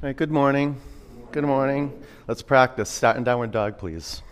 All 0.00 0.06
right, 0.06 0.16
good 0.16 0.30
morning. 0.30 0.80
Good 1.32 1.42
morning. 1.42 1.92
Let's 2.28 2.40
practice. 2.40 2.88
Start 2.88 3.16
in 3.16 3.24
downward 3.24 3.50
dog, 3.50 3.78
please. 3.78 4.22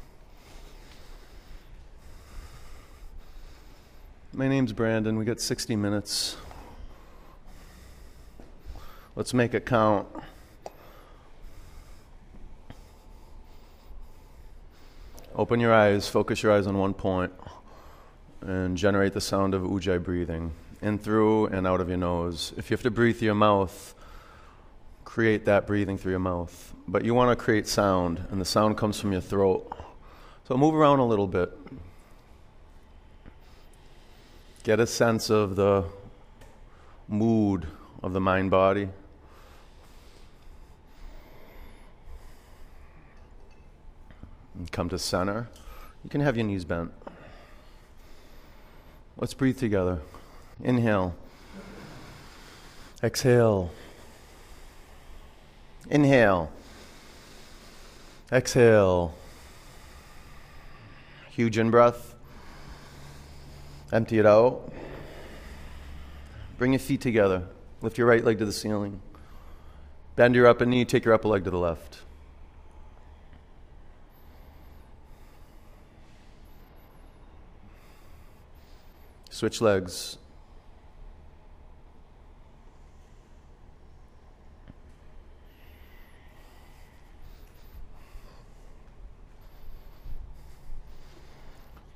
My 4.32 4.46
name's 4.46 4.72
Brandon. 4.72 5.18
We 5.18 5.24
got 5.24 5.40
60 5.40 5.74
minutes. 5.74 6.36
Let's 9.16 9.34
make 9.34 9.54
it 9.54 9.66
count. 9.66 10.06
Open 15.34 15.58
your 15.58 15.74
eyes, 15.74 16.06
focus 16.06 16.44
your 16.44 16.52
eyes 16.52 16.68
on 16.68 16.78
one 16.78 16.94
point, 16.94 17.32
and 18.40 18.76
generate 18.76 19.14
the 19.14 19.20
sound 19.20 19.52
of 19.52 19.62
ujjayi 19.62 20.00
breathing 20.00 20.52
in 20.80 20.96
through 20.96 21.46
and 21.46 21.66
out 21.66 21.80
of 21.80 21.88
your 21.88 21.98
nose. 21.98 22.52
If 22.56 22.70
you 22.70 22.76
have 22.76 22.84
to 22.84 22.90
breathe 22.92 23.18
through 23.18 23.26
your 23.26 23.34
mouth, 23.34 23.95
create 25.16 25.46
that 25.46 25.66
breathing 25.66 25.96
through 25.96 26.10
your 26.10 26.18
mouth. 26.18 26.74
But 26.86 27.02
you 27.02 27.14
want 27.14 27.30
to 27.30 27.42
create 27.42 27.66
sound, 27.66 28.22
and 28.30 28.38
the 28.38 28.44
sound 28.44 28.76
comes 28.76 29.00
from 29.00 29.12
your 29.12 29.22
throat. 29.22 29.74
So 30.46 30.58
move 30.58 30.74
around 30.74 30.98
a 30.98 31.06
little 31.06 31.26
bit. 31.26 31.58
Get 34.62 34.78
a 34.78 34.86
sense 34.86 35.30
of 35.30 35.56
the 35.56 35.86
mood 37.08 37.66
of 38.02 38.12
the 38.12 38.20
mind 38.20 38.50
body. 38.50 38.90
And 44.54 44.70
come 44.70 44.90
to 44.90 44.98
center. 44.98 45.48
You 46.04 46.10
can 46.10 46.20
have 46.20 46.36
your 46.36 46.44
knees 46.44 46.66
bent. 46.66 46.92
Let's 49.16 49.32
breathe 49.32 49.58
together. 49.58 50.02
Inhale. 50.62 51.14
Exhale. 53.02 53.70
Inhale. 55.88 56.50
Exhale. 58.32 59.14
Huge 61.30 61.58
in 61.58 61.70
breath. 61.70 62.14
Empty 63.92 64.18
it 64.18 64.26
out. 64.26 64.72
Bring 66.58 66.72
your 66.72 66.80
feet 66.80 67.00
together. 67.00 67.44
Lift 67.82 67.98
your 67.98 68.06
right 68.06 68.24
leg 68.24 68.38
to 68.38 68.44
the 68.44 68.52
ceiling. 68.52 69.00
Bend 70.16 70.34
your 70.34 70.46
upper 70.46 70.66
knee. 70.66 70.84
Take 70.84 71.04
your 71.04 71.14
upper 71.14 71.28
leg 71.28 71.44
to 71.44 71.50
the 71.50 71.58
left. 71.58 72.00
Switch 79.30 79.60
legs. 79.60 80.16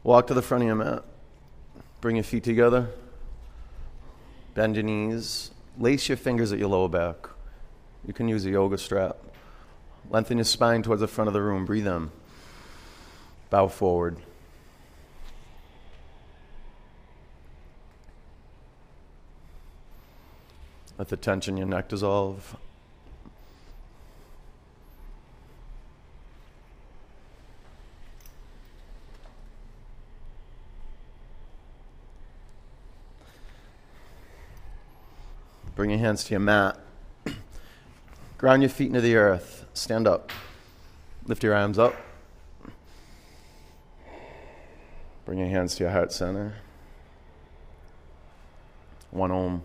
Walk 0.03 0.27
to 0.29 0.35
the 0.35 0.43
front 0.43 0.63
of 0.63 0.67
your 0.67 0.77
mat. 0.77 1.05
Bring 2.01 2.17
your 2.17 2.25
feet 2.25 2.45
together. 2.45 2.89
Bend 4.55 4.77
your 4.77 4.83
knees. 4.83 5.51
Lace 5.79 6.09
your 6.09 6.17
fingers 6.17 6.53
at 6.53 6.59
your 6.59 6.69
lower 6.69 6.89
back. 6.89 7.29
You 8.07 8.15
can 8.15 8.27
use 8.27 8.45
a 8.47 8.51
yoga 8.51 8.79
strap. 8.79 9.17
Lengthen 10.09 10.39
your 10.39 10.45
spine 10.45 10.83
towards 10.83 11.01
the 11.01 11.09
front 11.09 11.29
of 11.29 11.35
the 11.35 11.43
room. 11.43 11.67
Breathe 11.67 11.87
in. 11.87 12.11
Bow 13.51 13.69
forward. 13.69 14.17
Let 20.97 21.09
the 21.09 21.17
tension 21.17 21.55
in 21.55 21.59
your 21.59 21.67
neck 21.67 21.89
dissolve. 21.89 22.57
Bring 35.81 35.89
your 35.89 35.99
hands 36.01 36.25
to 36.25 36.33
your 36.33 36.41
mat. 36.41 36.79
Ground 38.37 38.61
your 38.61 38.69
feet 38.69 38.89
into 38.89 39.01
the 39.01 39.17
earth. 39.17 39.65
Stand 39.73 40.07
up. 40.07 40.31
Lift 41.25 41.43
your 41.43 41.55
arms 41.55 41.79
up. 41.79 41.95
Bring 45.25 45.39
your 45.39 45.49
hands 45.49 45.77
to 45.77 45.85
your 45.85 45.91
heart 45.91 46.13
center. 46.13 46.57
One 49.11 49.31
om. 49.31 49.63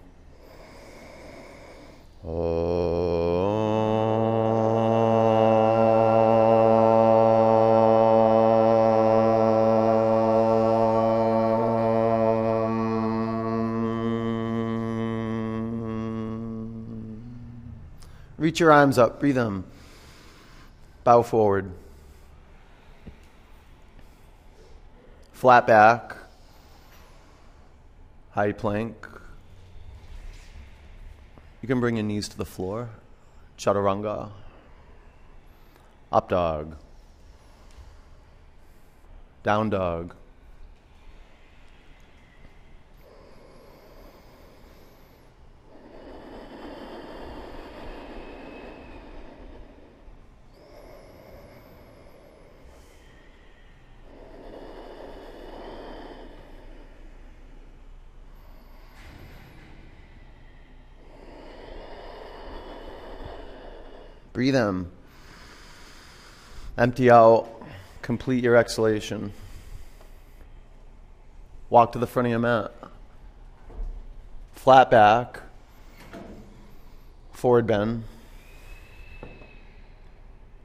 Reach 18.56 18.62
your 18.62 18.72
arms 18.72 18.98
up, 18.98 19.20
breathe 19.20 19.36
them. 19.36 19.66
Bow 21.04 21.24
forward. 21.24 21.74
Flat 25.34 25.68
back. 25.68 26.16
High 28.32 28.54
plank. 28.54 28.96
You 31.62 31.68
can 31.68 31.82
bring 31.82 31.98
your 31.98 32.06
knees 32.06 32.30
to 32.30 32.38
the 32.38 32.46
floor. 32.46 32.92
Chaturanga. 33.58 34.30
Up 36.14 36.30
dog. 36.30 36.78
Down 39.44 39.70
dog. 39.70 40.16
Breathe 64.36 64.58
in. 64.58 64.92
Empty 66.78 67.10
out. 67.10 67.48
Complete 68.02 68.44
your 68.44 68.58
exhalation. 68.58 69.32
Walk 71.70 71.94
to 71.94 72.00
the 72.00 72.06
front 72.06 72.26
of 72.26 72.32
your 72.32 72.40
mat. 72.40 72.74
Flat 74.52 74.92
back. 74.92 75.40
Forward 77.32 77.66
bend. 77.66 78.04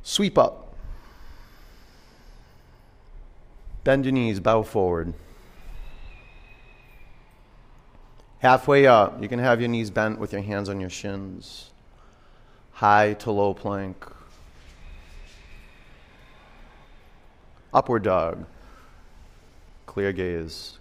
Sweep 0.03 0.37
up. 0.37 0.75
Bend 3.85 4.05
your 4.05 4.11
knees, 4.11 4.41
bow 4.41 4.65
forward. 4.65 5.15
Halfway 8.41 8.89
up, 8.89 9.23
you 9.23 9.29
can 9.29 9.39
have 9.39 9.61
your 9.61 9.69
knees 9.69 9.91
bent 9.91 10.19
with 10.19 10.33
your 10.33 10.43
hands 10.43 10.69
on 10.69 10.81
your 10.81 10.91
shins 10.91 11.71
high 12.81 13.13
to 13.13 13.31
low 13.31 13.53
plank, 13.53 14.07
upward 17.75 18.03
dog, 18.03 18.47
clear 19.85 20.15
gaze, 20.15 20.79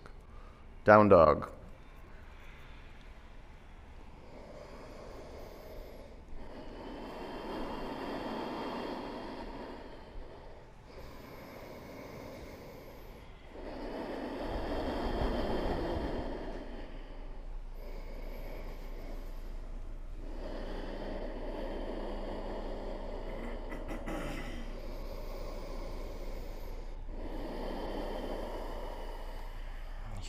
down 0.86 1.10
dog. 1.10 1.50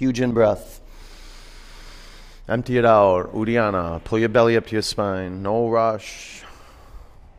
Huge 0.01 0.23
in 0.23 0.33
breath. 0.33 0.81
Empty 2.49 2.79
it 2.79 2.87
out. 2.87 3.35
Uddiyana. 3.35 4.03
Pull 4.03 4.19
your 4.19 4.31
belly 4.31 4.57
up 4.57 4.67
to 4.69 4.73
your 4.73 4.81
spine. 4.81 5.43
No 5.43 5.69
rush. 5.69 6.43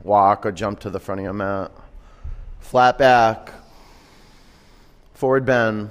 Walk 0.03 0.45
or 0.45 0.51
jump 0.51 0.79
to 0.81 0.91
the 0.91 0.99
front 0.99 1.21
of 1.21 1.23
your 1.23 1.33
mat. 1.33 1.71
Flat 2.59 2.99
back. 2.99 3.51
Forward 5.15 5.43
bend. 5.43 5.89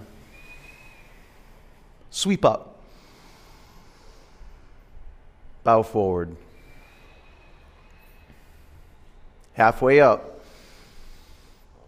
Sweep 2.12 2.44
up. 2.44 2.78
Bow 5.64 5.82
forward. 5.82 6.36
Halfway 9.54 9.98
up. 9.98 10.40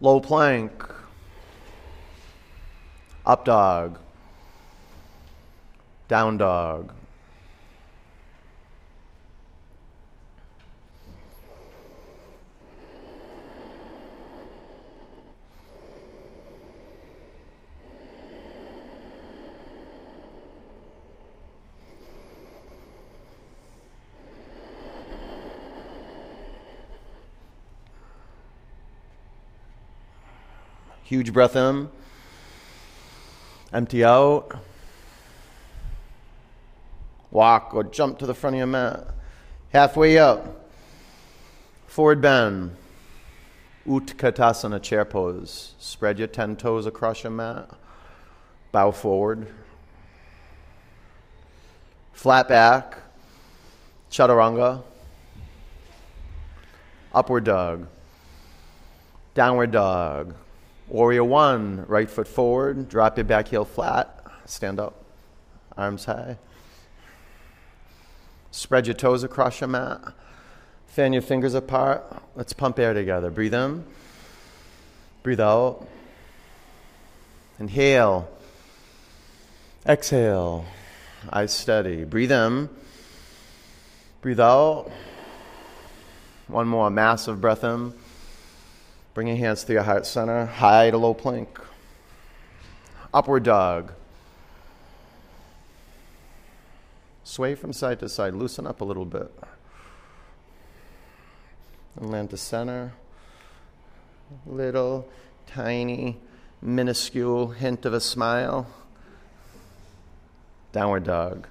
Low 0.00 0.19
plank. 0.19 0.73
Up 3.25 3.44
dog. 3.44 4.00
Down 6.09 6.37
dog. 6.37 6.93
Huge 31.05 31.33
breath 31.33 31.57
in. 31.57 31.91
Empty 33.73 34.03
out. 34.03 34.72
Walk 37.32 37.75
or 37.75 37.82
jump 37.82 38.19
to 38.19 38.26
the 38.26 38.34
front 38.34 38.55
of 38.55 38.58
your 38.58 38.69
mat. 38.69 39.08
Halfway 39.70 40.19
up. 40.19 40.69
Forward 41.88 42.20
bend. 42.20 42.76
Utkatasana 43.87 44.81
chair 44.81 45.05
pose. 45.05 45.75
Spread 45.81 46.20
your 46.20 46.29
10 46.29 46.55
toes 46.56 46.87
across 46.87 47.25
your 47.25 47.32
mat. 47.32 47.69
Bow 48.70 48.93
forward. 48.93 49.49
Flat 52.12 52.49
back. 52.49 52.99
Chaturanga. 54.11 54.84
Upward 57.12 57.44
dog. 57.44 57.88
Downward 59.34 59.73
dog. 59.73 60.34
Warrior 60.88 61.25
one, 61.25 61.87
right 61.88 62.11
foot 62.11 62.29
forward, 62.29 62.90
drop 62.90 63.17
your 63.17 63.25
back 63.25 63.49
heel 63.49 63.64
flat, 63.64 64.26
stand 64.44 64.79
up, 64.79 65.02
arms 65.75 66.05
high. 66.05 66.37
Spread 68.53 68.87
your 68.87 68.95
toes 68.95 69.25
across 69.25 69.61
your 69.61 69.69
mat. 69.69 70.01
Fan 70.87 71.15
your 71.15 71.23
fingers 71.23 71.55
apart. 71.55 72.05
Let's 72.37 72.53
pump 72.53 72.79
air 72.79 72.93
together. 72.93 73.31
Breathe 73.31 73.55
in. 73.55 73.85
Breathe 75.23 75.41
out. 75.41 75.89
Inhale. 77.59 78.29
Exhale. 79.87 80.67
Eyes 81.33 81.53
steady. 81.53 82.05
Breathe 82.05 82.31
in. 82.31 82.69
Breathe 84.21 84.41
out. 84.41 84.91
One 86.47 86.69
more 86.69 86.91
massive 86.91 87.41
breath 87.41 87.65
in. 87.65 87.95
Bring 89.15 89.29
your 89.29 89.37
hands 89.37 89.65
to 89.65 89.73
your 89.73 89.83
heart 89.83 90.05
center, 90.05 90.45
high 90.45 90.91
to 90.91 90.99
low 90.99 91.15
plank. 91.15 91.59
Upward 93.15 93.45
dog. 93.45 93.93
Sway 97.32 97.55
from 97.55 97.73
side 97.73 97.99
to 98.00 98.11
side, 98.11 98.34
loosen 98.34 98.67
up 98.67 98.82
a 98.82 98.84
little 98.84 99.06
bit. 99.06 99.32
And 101.96 102.11
land 102.11 102.29
to 102.29 102.37
center. 102.37 102.93
Little, 104.44 105.08
tiny, 105.46 106.19
minuscule 106.61 107.49
hint 107.52 107.87
of 107.87 107.94
a 107.94 108.00
smile. 108.02 108.67
Downward 110.73 111.05
dog. 111.05 111.49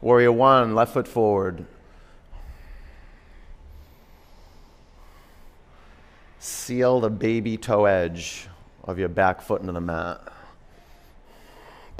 Warrior 0.00 0.32
one, 0.32 0.74
left 0.74 0.94
foot 0.94 1.06
forward, 1.06 1.66
Seal 6.38 7.00
the 7.00 7.10
baby 7.10 7.58
toe 7.58 7.84
edge 7.84 8.48
of 8.84 8.98
your 8.98 9.10
back 9.10 9.42
foot 9.42 9.60
into 9.60 9.74
the 9.74 9.82
mat. 9.82 10.32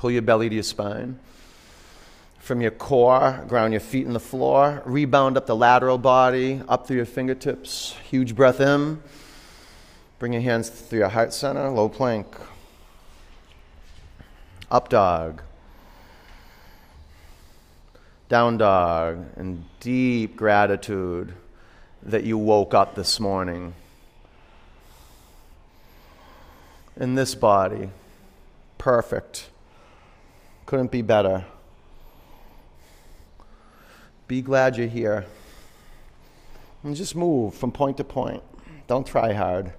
Pull 0.00 0.12
your 0.12 0.22
belly 0.22 0.48
to 0.48 0.54
your 0.54 0.64
spine. 0.64 1.18
From 2.38 2.62
your 2.62 2.70
core, 2.70 3.44
ground 3.46 3.74
your 3.74 3.80
feet 3.80 4.06
in 4.06 4.14
the 4.14 4.18
floor. 4.18 4.82
Rebound 4.86 5.36
up 5.36 5.44
the 5.44 5.54
lateral 5.54 5.98
body, 5.98 6.62
up 6.68 6.86
through 6.86 6.96
your 6.96 7.04
fingertips. 7.04 7.94
Huge 8.08 8.34
breath 8.34 8.62
in. 8.62 9.02
Bring 10.18 10.32
your 10.32 10.40
hands 10.40 10.70
through 10.70 11.00
your 11.00 11.10
heart 11.10 11.34
center, 11.34 11.68
low 11.68 11.90
plank. 11.90 12.26
Up 14.70 14.88
dog. 14.88 15.42
Down 18.30 18.56
dog. 18.56 19.26
And 19.36 19.66
deep 19.80 20.34
gratitude 20.34 21.34
that 22.04 22.24
you 22.24 22.38
woke 22.38 22.72
up 22.72 22.94
this 22.94 23.20
morning 23.20 23.74
in 26.96 27.16
this 27.16 27.34
body. 27.34 27.90
Perfect. 28.78 29.50
Couldn't 30.70 30.92
be 30.92 31.02
better. 31.02 31.44
Be 34.28 34.40
glad 34.40 34.76
you're 34.76 34.86
here. 34.86 35.26
And 36.84 36.94
just 36.94 37.16
move 37.16 37.56
from 37.56 37.72
point 37.72 37.96
to 37.96 38.04
point. 38.04 38.44
Don't 38.86 39.04
try 39.04 39.32
hard. 39.32 39.72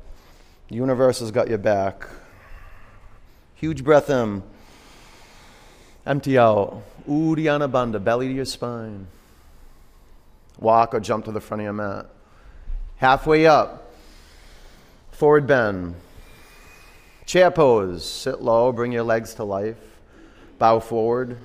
The 0.67 0.75
universe 0.75 1.21
has 1.21 1.31
got 1.31 1.47
your 1.47 1.59
back. 1.59 2.09
Huge 3.55 3.85
breath 3.85 4.09
in. 4.09 4.43
Empty 6.05 6.37
out. 6.37 6.83
Uddiyana 7.07 7.71
Bandha, 7.71 8.03
belly 8.03 8.27
to 8.27 8.33
your 8.33 8.43
spine. 8.43 9.07
Walk 10.59 10.93
or 10.93 10.99
jump 10.99 11.23
to 11.23 11.31
the 11.31 11.39
front 11.39 11.61
of 11.61 11.63
your 11.63 11.71
mat. 11.71 12.07
Halfway 12.97 13.45
up. 13.45 13.93
Forward 15.11 15.47
bend. 15.47 15.95
Chair 17.25 17.49
pose. 17.49 18.05
Sit 18.05 18.41
low, 18.41 18.73
bring 18.73 18.91
your 18.91 19.03
legs 19.03 19.33
to 19.35 19.45
life. 19.45 19.90
Bow 20.61 20.79
forward. 20.79 21.39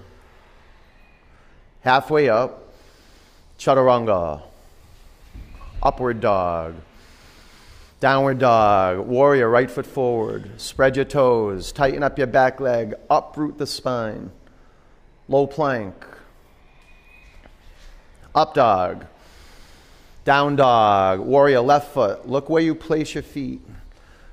Halfway 1.81 2.29
up. 2.29 2.75
Chaturanga. 3.59 4.43
Upward 5.83 6.21
dog. 6.21 6.75
Downward 7.99 8.39
dog. 8.39 9.07
Warrior, 9.07 9.49
right 9.49 9.71
foot 9.71 9.87
forward. 9.87 10.61
Spread 10.61 10.97
your 10.97 11.07
toes. 11.07 11.73
Tighten 11.73 12.03
up 12.03 12.19
your 12.19 12.27
back 12.27 12.61
leg. 12.61 12.93
Uproot 13.09 13.57
the 13.57 13.67
spine. 13.67 14.33
Low 15.29 15.47
plank. 15.47 15.95
Up 18.35 18.53
dog. 18.53 19.07
Down 20.27 20.57
dog. 20.57 21.21
Warrior, 21.21 21.63
left 21.63 21.95
foot. 21.95 22.29
Look 22.29 22.51
where 22.51 22.63
you 22.63 22.75
place 22.75 23.15
your 23.15 23.23
feet. 23.23 23.63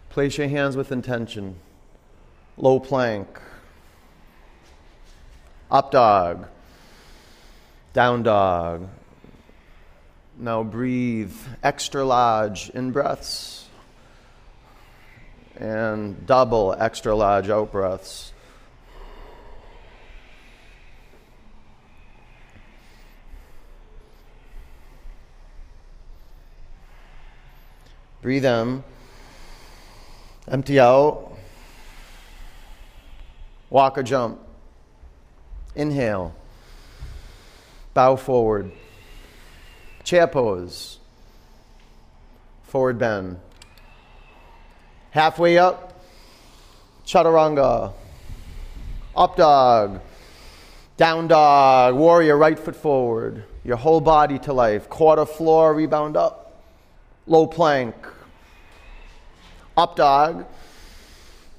Place 0.09 0.37
your 0.37 0.49
hands 0.49 0.75
with 0.75 0.91
intention. 0.91 1.55
Low 2.57 2.81
plank. 2.81 3.39
Up 5.73 5.89
dog. 5.89 6.45
Down 7.93 8.21
dog. 8.21 8.87
Now 10.37 10.61
breathe 10.61 11.35
extra 11.63 12.05
large 12.05 12.69
in 12.69 12.91
breaths 12.91 13.67
and 15.55 16.27
double 16.27 16.75
extra 16.77 17.15
large 17.15 17.49
out 17.49 17.71
breaths. 17.71 18.33
Breathe 28.21 28.45
in. 28.45 28.83
Empty 30.47 30.79
out. 30.79 31.35
Walk 33.71 33.97
or 33.97 34.03
jump. 34.03 34.52
Inhale. 35.75 36.35
Bow 37.93 38.15
forward. 38.15 38.71
Chair 40.03 40.27
pose. 40.27 40.99
Forward 42.63 42.97
bend. 42.97 43.39
Halfway 45.11 45.57
up. 45.57 46.03
Chaturanga. 47.05 47.93
Up 49.15 49.35
dog. 49.35 50.01
Down 50.97 51.27
dog. 51.27 51.95
Warrior, 51.95 52.37
right 52.37 52.57
foot 52.57 52.75
forward. 52.75 53.43
Your 53.63 53.77
whole 53.77 54.01
body 54.01 54.39
to 54.39 54.53
life. 54.53 54.89
Quarter 54.89 55.25
floor, 55.25 55.73
rebound 55.73 56.17
up. 56.17 56.61
Low 57.27 57.47
plank. 57.47 57.95
Up 59.77 59.95
dog. 59.95 60.45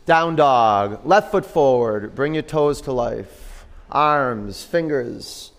Down 0.06 0.36
dog. 0.36 1.06
Left 1.06 1.30
foot 1.30 1.46
forward. 1.46 2.14
Bring 2.14 2.34
your 2.34 2.42
toes 2.42 2.80
to 2.82 2.92
life 2.92 3.43
arms, 3.94 4.64
fingers, 4.64 5.52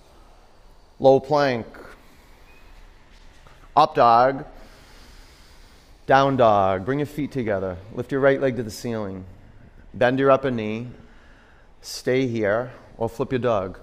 low 1.00 1.20
plank, 1.22 1.66
up 3.76 3.96
dog, 3.96 4.46
down 6.06 6.36
dog. 6.36 6.86
Bring 6.86 7.00
your 7.00 7.06
feet 7.06 7.32
together. 7.32 7.78
Lift 7.94 8.12
your 8.12 8.22
right 8.22 8.40
leg 8.40 8.58
to 8.58 8.64
the 8.64 8.70
ceiling. 8.70 9.26
Bend 9.94 10.20
your 10.20 10.30
upper 10.30 10.52
knee. 10.52 10.90
Stay 11.82 12.28
here 12.28 12.74
or 12.98 13.08
flip 13.08 13.32
your 13.32 13.40
dog. 13.40 13.80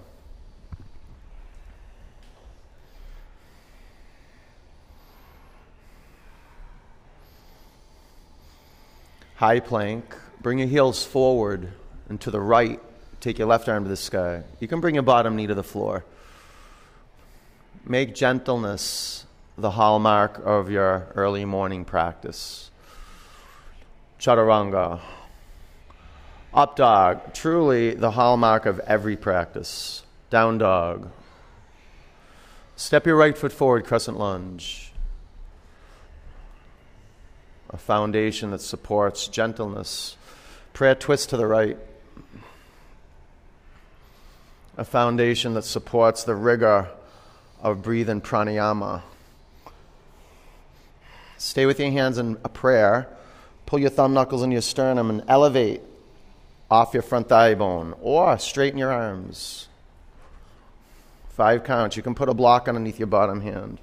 High 9.36 9.60
plank. 9.60 10.14
Bring 10.40 10.58
your 10.58 10.68
heels 10.68 11.04
forward 11.04 11.72
and 12.08 12.20
to 12.20 12.30
the 12.30 12.40
right 12.40 12.80
Take 13.22 13.38
your 13.38 13.46
left 13.46 13.68
arm 13.68 13.84
to 13.84 13.88
the 13.88 13.96
sky. 13.96 14.42
You 14.58 14.66
can 14.66 14.80
bring 14.80 14.96
your 14.96 15.04
bottom 15.04 15.36
knee 15.36 15.46
to 15.46 15.54
the 15.54 15.62
floor. 15.62 16.04
Make 17.86 18.16
gentleness 18.16 19.26
the 19.56 19.70
hallmark 19.70 20.42
of 20.44 20.70
your 20.70 21.06
early 21.14 21.44
morning 21.44 21.84
practice. 21.84 22.72
Chaturanga. 24.18 24.98
Up 26.52 26.74
dog, 26.74 27.32
truly 27.32 27.94
the 27.94 28.10
hallmark 28.10 28.66
of 28.66 28.80
every 28.80 29.16
practice. 29.16 30.02
Down 30.28 30.58
dog. 30.58 31.08
Step 32.74 33.06
your 33.06 33.14
right 33.14 33.38
foot 33.38 33.52
forward, 33.52 33.84
crescent 33.84 34.18
lunge. 34.18 34.90
A 37.70 37.76
foundation 37.76 38.50
that 38.50 38.62
supports 38.62 39.28
gentleness. 39.28 40.16
Prayer 40.72 40.96
twist 40.96 41.30
to 41.30 41.36
the 41.36 41.46
right. 41.46 41.78
A 44.76 44.84
foundation 44.84 45.54
that 45.54 45.64
supports 45.64 46.24
the 46.24 46.34
rigor 46.34 46.88
of 47.62 47.82
breathing 47.82 48.20
pranayama. 48.20 49.02
Stay 51.36 51.66
with 51.66 51.78
your 51.78 51.90
hands 51.90 52.18
in 52.18 52.38
a 52.44 52.48
prayer. 52.48 53.08
Pull 53.66 53.80
your 53.80 53.90
thumb 53.90 54.14
knuckles 54.14 54.42
into 54.42 54.54
your 54.54 54.62
sternum 54.62 55.10
and 55.10 55.24
elevate 55.28 55.82
off 56.70 56.94
your 56.94 57.02
front 57.02 57.28
thigh 57.28 57.54
bone 57.54 57.94
or 58.00 58.38
straighten 58.38 58.78
your 58.78 58.92
arms. 58.92 59.68
Five 61.28 61.64
counts. 61.64 61.96
You 61.96 62.02
can 62.02 62.14
put 62.14 62.28
a 62.28 62.34
block 62.34 62.68
underneath 62.68 62.98
your 62.98 63.08
bottom 63.08 63.40
hand. 63.40 63.78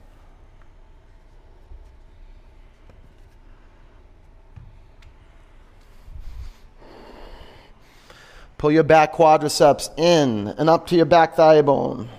Pull 8.60 8.74
your 8.74 8.84
back 8.84 9.14
quadriceps 9.14 9.90
in 9.98 10.50
and 10.50 10.70
up 10.70 10.86
to 10.88 10.96
your 10.98 11.06
back 11.06 11.36
thigh 11.36 11.62
bone. 11.62 12.10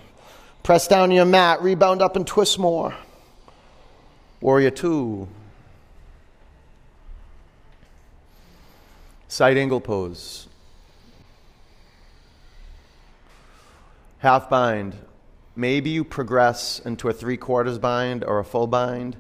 Press 0.63 0.89
down 0.89 1.11
your 1.11 1.27
mat, 1.27 1.61
rebound 1.61 2.01
up 2.01 2.17
and 2.17 2.27
twist 2.27 2.59
more. 2.59 2.95
Warrior 4.41 4.71
two. 4.71 5.29
Side 9.29 9.59
angle 9.59 9.83
pose. 9.83 10.49
Half 14.21 14.49
bind. 14.49 14.97
Maybe 15.55 15.91
you 15.91 16.05
progress 16.05 16.79
into 16.79 17.11
a 17.11 17.13
three 17.13 17.37
quarters 17.37 17.79
bind 17.79 18.25
or 18.25 18.39
a 18.39 18.45
full 18.45 18.67
bind. 18.67 19.15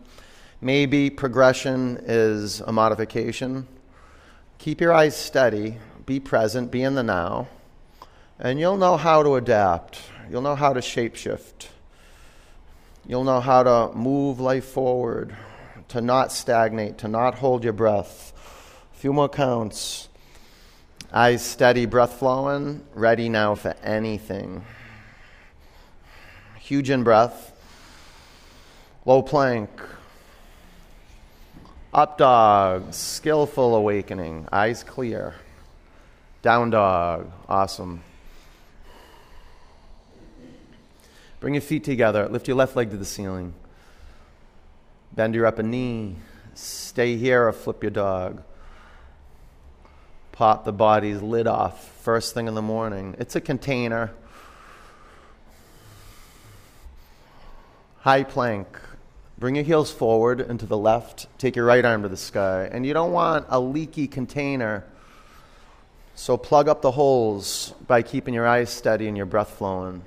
Maybe 0.63 1.11
progression 1.11 1.99
is 2.03 2.61
a 2.61 2.73
modification. 2.73 3.69
Keep 4.57 4.81
your 4.81 4.95
eyes 4.95 5.15
steady, 5.15 5.77
be 6.11 6.19
present, 6.19 6.73
be 6.73 6.83
in 6.83 6.97
the 6.97 7.05
now, 7.05 7.47
and 8.41 8.59
you'll 8.59 8.77
know 8.77 8.97
how 8.97 9.23
to 9.23 9.37
adapt. 9.37 10.01
You'll 10.29 10.43
know 10.43 10.57
how 10.57 10.73
to 10.73 10.81
shapeshift. 10.81 11.69
You'll 13.07 13.23
know 13.23 13.39
how 13.39 13.63
to 13.63 13.97
move 13.97 14.41
life 14.41 14.65
forward, 14.65 15.37
to 15.87 16.01
not 16.01 16.33
stagnate, 16.33 16.99
to 16.99 17.07
not 17.07 17.37
hold 17.37 17.63
your 17.63 17.75
breath. 17.75 18.33
A 18.93 18.99
few 18.99 19.13
more 19.13 19.29
counts. 19.29 20.09
Eyes 21.13 21.45
steady, 21.45 21.87
breath 21.87 22.15
flowing, 22.15 22.85
ready 22.93 23.29
now 23.29 23.55
for 23.55 23.77
anything. 23.81 24.65
Huge 26.59 26.91
in 26.91 27.05
breath. 27.05 27.53
Low 29.05 29.23
plank. 29.23 29.71
Up 31.95 32.19
dog, 32.19 32.95
skillful 32.95 33.77
awakening, 33.77 34.49
eyes 34.51 34.83
clear. 34.83 35.37
Down 36.43 36.71
dog, 36.71 37.31
awesome. 37.49 38.03
Bring 41.41 41.55
your 41.55 41.61
feet 41.61 41.85
together. 41.85 42.29
Lift 42.29 42.49
your 42.49 42.57
left 42.57 42.77
leg 42.77 42.91
to 42.91 42.97
the 42.97 43.05
ceiling. 43.05 43.55
Bend 45.13 45.35
your 45.35 45.47
upper 45.47 45.63
knee. 45.63 46.17
Stay 46.55 47.17
here 47.17 47.49
or 47.49 47.53
flip 47.53 47.83
your 47.83 47.91
dog. 47.91 48.43
Pop 50.33 50.65
the 50.65 50.73
body's 50.73 51.21
lid 51.21 51.47
off 51.47 51.87
first 52.03 52.33
thing 52.33 52.49
in 52.49 52.55
the 52.55 52.63
morning. 52.63 53.17
It's 53.19 53.37
a 53.37 53.41
container. 53.41 54.13
High 57.99 58.25
plank. 58.25 58.67
Bring 59.39 59.57
your 59.57 59.65
heels 59.65 59.91
forward 59.91 60.41
and 60.41 60.59
to 60.61 60.67
the 60.67 60.79
left. 60.79 61.27
Take 61.39 61.57
your 61.57 61.67
right 61.67 61.85
arm 61.85 62.03
to 62.03 62.09
the 62.09 62.17
sky. 62.17 62.69
And 62.71 62.87
you 62.87 62.95
don't 62.95 63.13
want 63.13 63.47
a 63.49 63.61
leaky 63.61 64.07
container. 64.07 64.85
So 66.21 66.37
plug 66.37 66.69
up 66.69 66.83
the 66.83 66.91
holes 66.91 67.73
by 67.87 68.03
keeping 68.03 68.35
your 68.35 68.47
eyes 68.47 68.69
steady 68.69 69.09
and 69.09 69.17
your 69.17 69.25
breath 69.25 69.57
flowing. 69.57 70.03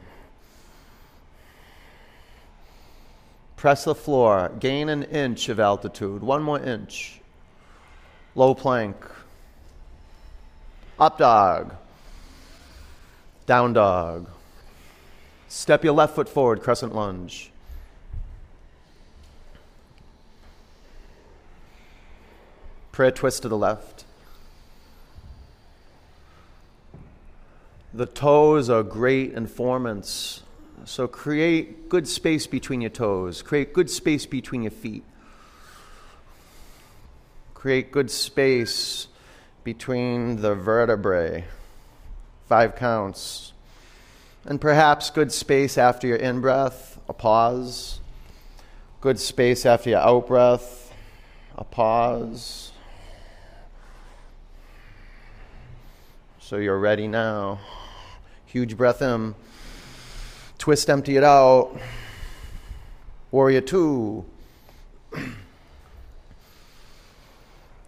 Press 3.55 3.85
the 3.85 3.95
floor. 3.95 4.51
Gain 4.59 4.89
an 4.89 5.01
inch 5.05 5.49
of 5.49 5.59
altitude. 5.59 6.21
One 6.21 6.43
more 6.43 6.59
inch. 6.59 7.19
Low 8.35 8.53
plank. 8.53 8.95
Up 10.99 11.17
dog. 11.17 11.73
Down 13.47 13.73
dog. 13.73 14.29
Step 15.47 15.83
your 15.83 15.93
left 15.93 16.13
foot 16.13 16.29
forward, 16.29 16.61
crescent 16.61 16.93
lunge. 16.93 17.51
Prayer 22.91 23.09
twist 23.09 23.41
to 23.41 23.49
the 23.49 23.57
left. 23.57 24.05
The 27.93 28.05
toes 28.05 28.69
are 28.69 28.83
great 28.83 29.33
informants 29.33 30.43
so 30.85 31.07
create 31.07 31.87
good 31.87 32.07
space 32.07 32.45
between 32.47 32.81
your 32.81 32.89
toes, 32.89 33.41
create 33.41 33.73
good 33.73 33.89
space 33.89 34.25
between 34.25 34.63
your 34.63 34.71
feet. 34.71 35.03
Create 37.53 37.91
good 37.91 38.11
space 38.11 39.07
between 39.63 40.41
the 40.41 40.53
vertebrae. 40.53 41.45
Five 42.49 42.75
counts. 42.75 43.53
And 44.45 44.59
perhaps 44.59 45.09
good 45.09 45.31
space 45.31 45.77
after 45.77 46.07
your 46.07 46.17
in 46.17 46.41
breath, 46.41 46.99
a 47.07 47.13
pause. 47.13 48.01
Good 48.99 49.19
space 49.19 49.65
after 49.65 49.91
your 49.91 49.99
out 49.99 50.27
breath, 50.27 50.93
a 51.57 51.63
pause. 51.63 52.73
So 56.41 56.57
you're 56.57 56.79
ready 56.79 57.07
now. 57.07 57.59
Huge 58.53 58.77
breath 58.77 59.01
in. 59.01 59.33
Twist, 60.59 60.87
empty 60.87 61.17
it 61.17 61.23
out. 61.23 61.75
Warrior 63.31 63.61
two. 63.61 64.25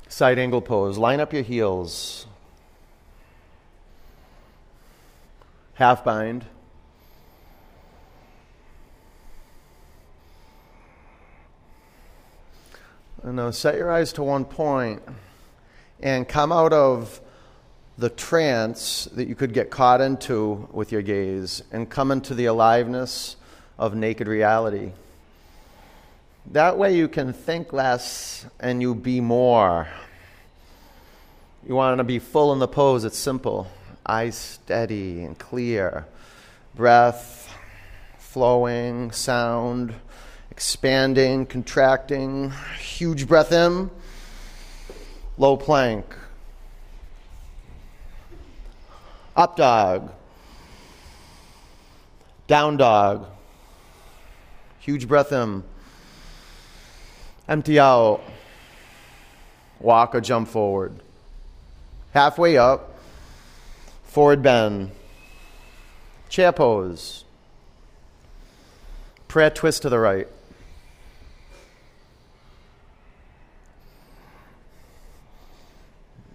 Side 0.07 0.39
angle 0.39 0.61
pose. 0.61 0.97
Line 0.97 1.19
up 1.19 1.33
your 1.33 1.43
heels. 1.43 2.25
Half 5.75 6.03
bind. 6.03 6.45
And 13.21 13.35
now 13.35 13.51
set 13.51 13.75
your 13.75 13.91
eyes 13.91 14.11
to 14.13 14.23
one 14.23 14.45
point 14.45 15.03
and 15.99 16.27
come 16.27 16.51
out 16.51 16.73
of 16.73 17.21
the 17.97 18.09
trance 18.09 19.05
that 19.13 19.27
you 19.27 19.35
could 19.35 19.53
get 19.53 19.69
caught 19.69 20.01
into 20.01 20.67
with 20.71 20.91
your 20.91 21.01
gaze 21.01 21.63
and 21.71 21.89
come 21.89 22.11
into 22.11 22.33
the 22.33 22.45
aliveness 22.45 23.37
of 23.77 23.95
naked 23.95 24.27
reality. 24.27 24.91
That 26.51 26.77
way 26.77 26.95
you 26.95 27.07
can 27.07 27.33
think 27.33 27.73
less 27.73 28.45
and 28.59 28.81
you 28.81 28.93
be 28.93 29.21
more. 29.21 29.87
You 31.67 31.75
want 31.75 31.97
to 31.97 32.03
be 32.03 32.19
full 32.19 32.53
in 32.53 32.59
the 32.59 32.67
pose, 32.67 33.05
it's 33.05 33.17
simple. 33.17 33.67
Eyes 34.05 34.35
steady 34.35 35.23
and 35.23 35.37
clear. 35.37 36.05
Breath 36.75 37.51
flowing, 38.19 39.11
sound 39.11 39.95
expanding, 40.51 41.45
contracting. 41.45 42.51
Huge 42.77 43.27
breath 43.27 43.51
in. 43.51 43.89
Low 45.37 45.57
plank. 45.57 46.05
Up 49.35 49.57
dog. 49.57 50.11
Down 52.47 52.77
dog. 52.77 53.27
Huge 54.79 55.07
breath 55.07 55.31
in. 55.31 55.63
Empty 57.47 57.79
out. 57.79 58.21
Walk 59.79 60.15
or 60.15 60.21
jump 60.21 60.47
forward. 60.47 60.99
Halfway 62.13 62.57
up. 62.57 62.97
Forward 64.05 64.41
bend. 64.41 64.91
Chair 66.29 66.51
pose. 66.51 67.25
Prayer 69.27 69.49
twist 69.49 69.81
to 69.81 69.89
the 69.89 69.99
right. 69.99 70.27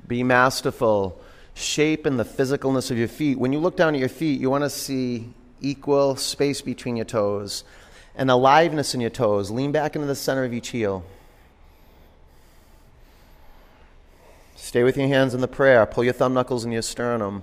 Be 0.06 0.22
masterful. 0.22 1.18
Shape 1.60 2.06
and 2.06 2.18
the 2.18 2.24
physicalness 2.24 2.90
of 2.90 2.98
your 2.98 3.08
feet. 3.08 3.38
When 3.38 3.52
you 3.52 3.58
look 3.58 3.76
down 3.76 3.94
at 3.94 4.00
your 4.00 4.08
feet, 4.08 4.40
you 4.40 4.48
want 4.48 4.64
to 4.64 4.70
see 4.70 5.28
equal 5.60 6.16
space 6.16 6.62
between 6.62 6.96
your 6.96 7.04
toes 7.04 7.64
and 8.14 8.30
aliveness 8.30 8.94
in 8.94 9.00
your 9.00 9.10
toes. 9.10 9.50
Lean 9.50 9.70
back 9.70 9.94
into 9.94 10.06
the 10.06 10.14
center 10.14 10.44
of 10.44 10.54
each 10.54 10.68
heel. 10.68 11.04
Stay 14.56 14.82
with 14.82 14.96
your 14.96 15.08
hands 15.08 15.34
in 15.34 15.40
the 15.40 15.48
prayer. 15.48 15.84
Pull 15.84 16.04
your 16.04 16.12
thumb 16.12 16.34
knuckles 16.34 16.64
in 16.64 16.72
your 16.72 16.82
sternum 16.82 17.42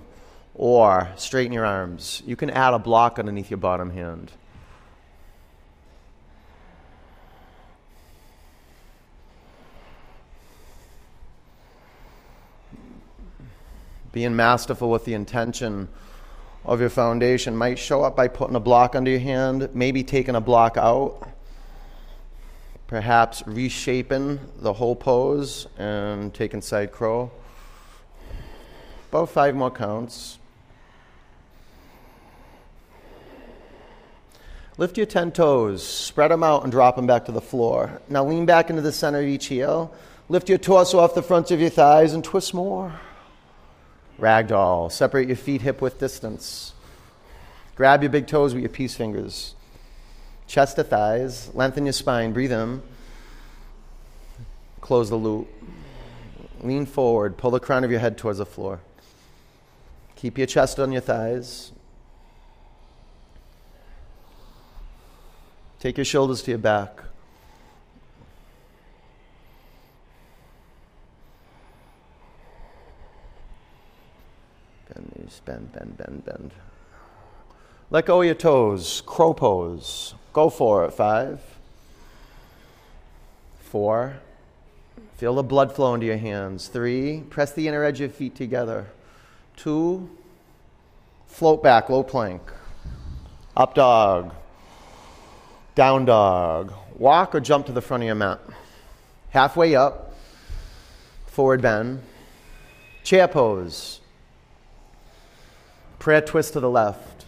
or 0.54 1.08
straighten 1.16 1.52
your 1.52 1.64
arms. 1.64 2.22
You 2.26 2.36
can 2.36 2.50
add 2.50 2.74
a 2.74 2.78
block 2.78 3.18
underneath 3.18 3.50
your 3.50 3.58
bottom 3.58 3.90
hand. 3.90 4.32
Being 14.12 14.36
masterful 14.36 14.90
with 14.90 15.04
the 15.04 15.14
intention 15.14 15.88
of 16.64 16.80
your 16.80 16.90
foundation 16.90 17.56
might 17.56 17.78
show 17.78 18.02
up 18.02 18.16
by 18.16 18.28
putting 18.28 18.56
a 18.56 18.60
block 18.60 18.94
under 18.94 19.10
your 19.10 19.20
hand, 19.20 19.68
maybe 19.74 20.02
taking 20.02 20.34
a 20.34 20.40
block 20.40 20.76
out, 20.76 21.28
perhaps 22.86 23.42
reshaping 23.46 24.40
the 24.58 24.72
whole 24.72 24.96
pose 24.96 25.66
and 25.78 26.32
taking 26.32 26.62
side 26.62 26.90
crow. 26.90 27.30
About 29.10 29.30
five 29.30 29.54
more 29.54 29.70
counts. 29.70 30.38
Lift 34.78 34.96
your 34.96 35.06
10 35.06 35.32
toes, 35.32 35.82
spread 35.82 36.30
them 36.30 36.44
out, 36.44 36.62
and 36.62 36.70
drop 36.70 36.96
them 36.96 37.06
back 37.06 37.24
to 37.24 37.32
the 37.32 37.40
floor. 37.40 38.00
Now 38.08 38.24
lean 38.24 38.46
back 38.46 38.70
into 38.70 38.80
the 38.80 38.92
center 38.92 39.18
of 39.18 39.26
each 39.26 39.46
heel. 39.46 39.92
Lift 40.28 40.48
your 40.48 40.58
torso 40.58 40.98
off 40.98 41.14
the 41.14 41.22
fronts 41.22 41.50
of 41.50 41.60
your 41.60 41.70
thighs 41.70 42.12
and 42.12 42.22
twist 42.22 42.54
more. 42.54 43.00
Ragdoll. 44.18 44.90
Separate 44.90 45.28
your 45.28 45.36
feet 45.36 45.62
hip 45.62 45.80
width 45.80 45.98
distance. 45.98 46.72
Grab 47.76 48.02
your 48.02 48.10
big 48.10 48.26
toes 48.26 48.54
with 48.54 48.62
your 48.62 48.70
peace 48.70 48.96
fingers. 48.96 49.54
Chest 50.46 50.76
to 50.76 50.84
thighs. 50.84 51.50
Lengthen 51.54 51.86
your 51.86 51.92
spine. 51.92 52.32
Breathe 52.32 52.52
in. 52.52 52.82
Close 54.80 55.10
the 55.10 55.16
loop. 55.16 55.48
Lean 56.62 56.86
forward. 56.86 57.36
Pull 57.36 57.52
the 57.52 57.60
crown 57.60 57.84
of 57.84 57.90
your 57.90 58.00
head 58.00 58.18
towards 58.18 58.38
the 58.38 58.46
floor. 58.46 58.80
Keep 60.16 60.38
your 60.38 60.46
chest 60.46 60.80
on 60.80 60.90
your 60.90 61.00
thighs. 61.00 61.70
Take 65.78 65.96
your 65.96 66.04
shoulders 66.04 66.42
to 66.42 66.50
your 66.50 66.58
back. 66.58 67.02
Bend 74.92 75.12
knees, 75.28 75.40
bend, 75.44 75.72
bend, 75.72 75.96
bend, 75.96 76.24
bend. 76.24 76.50
Let 77.90 78.06
go 78.06 78.20
of 78.20 78.26
your 78.26 78.34
toes. 78.34 79.02
Crow 79.06 79.34
pose. 79.34 80.14
Go 80.32 80.50
for 80.50 80.84
it. 80.84 80.92
Five, 80.92 81.40
four. 83.60 84.18
Feel 85.16 85.34
the 85.34 85.42
blood 85.42 85.74
flow 85.74 85.94
into 85.94 86.06
your 86.06 86.16
hands. 86.16 86.68
Three. 86.68 87.20
Press 87.30 87.52
the 87.52 87.68
inner 87.68 87.84
edge 87.84 87.96
of 87.96 88.00
your 88.00 88.08
feet 88.10 88.34
together. 88.34 88.86
Two. 89.56 90.08
Float 91.26 91.62
back, 91.62 91.88
low 91.88 92.02
plank. 92.02 92.42
Up 93.56 93.74
dog. 93.74 94.34
Down 95.74 96.04
dog. 96.04 96.72
Walk 96.96 97.34
or 97.34 97.40
jump 97.40 97.66
to 97.66 97.72
the 97.72 97.82
front 97.82 98.02
of 98.02 98.06
your 98.06 98.14
mat. 98.14 98.40
Halfway 99.30 99.74
up. 99.74 100.14
Forward 101.26 101.62
bend. 101.62 102.02
Chair 103.02 103.28
pose. 103.28 104.00
Prayer 105.98 106.20
twist 106.20 106.52
to 106.52 106.60
the 106.60 106.70
left. 106.70 107.26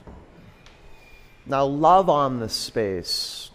Now, 1.45 1.65
love 1.65 2.09
on 2.09 2.39
this 2.39 2.53
space. 2.53 3.51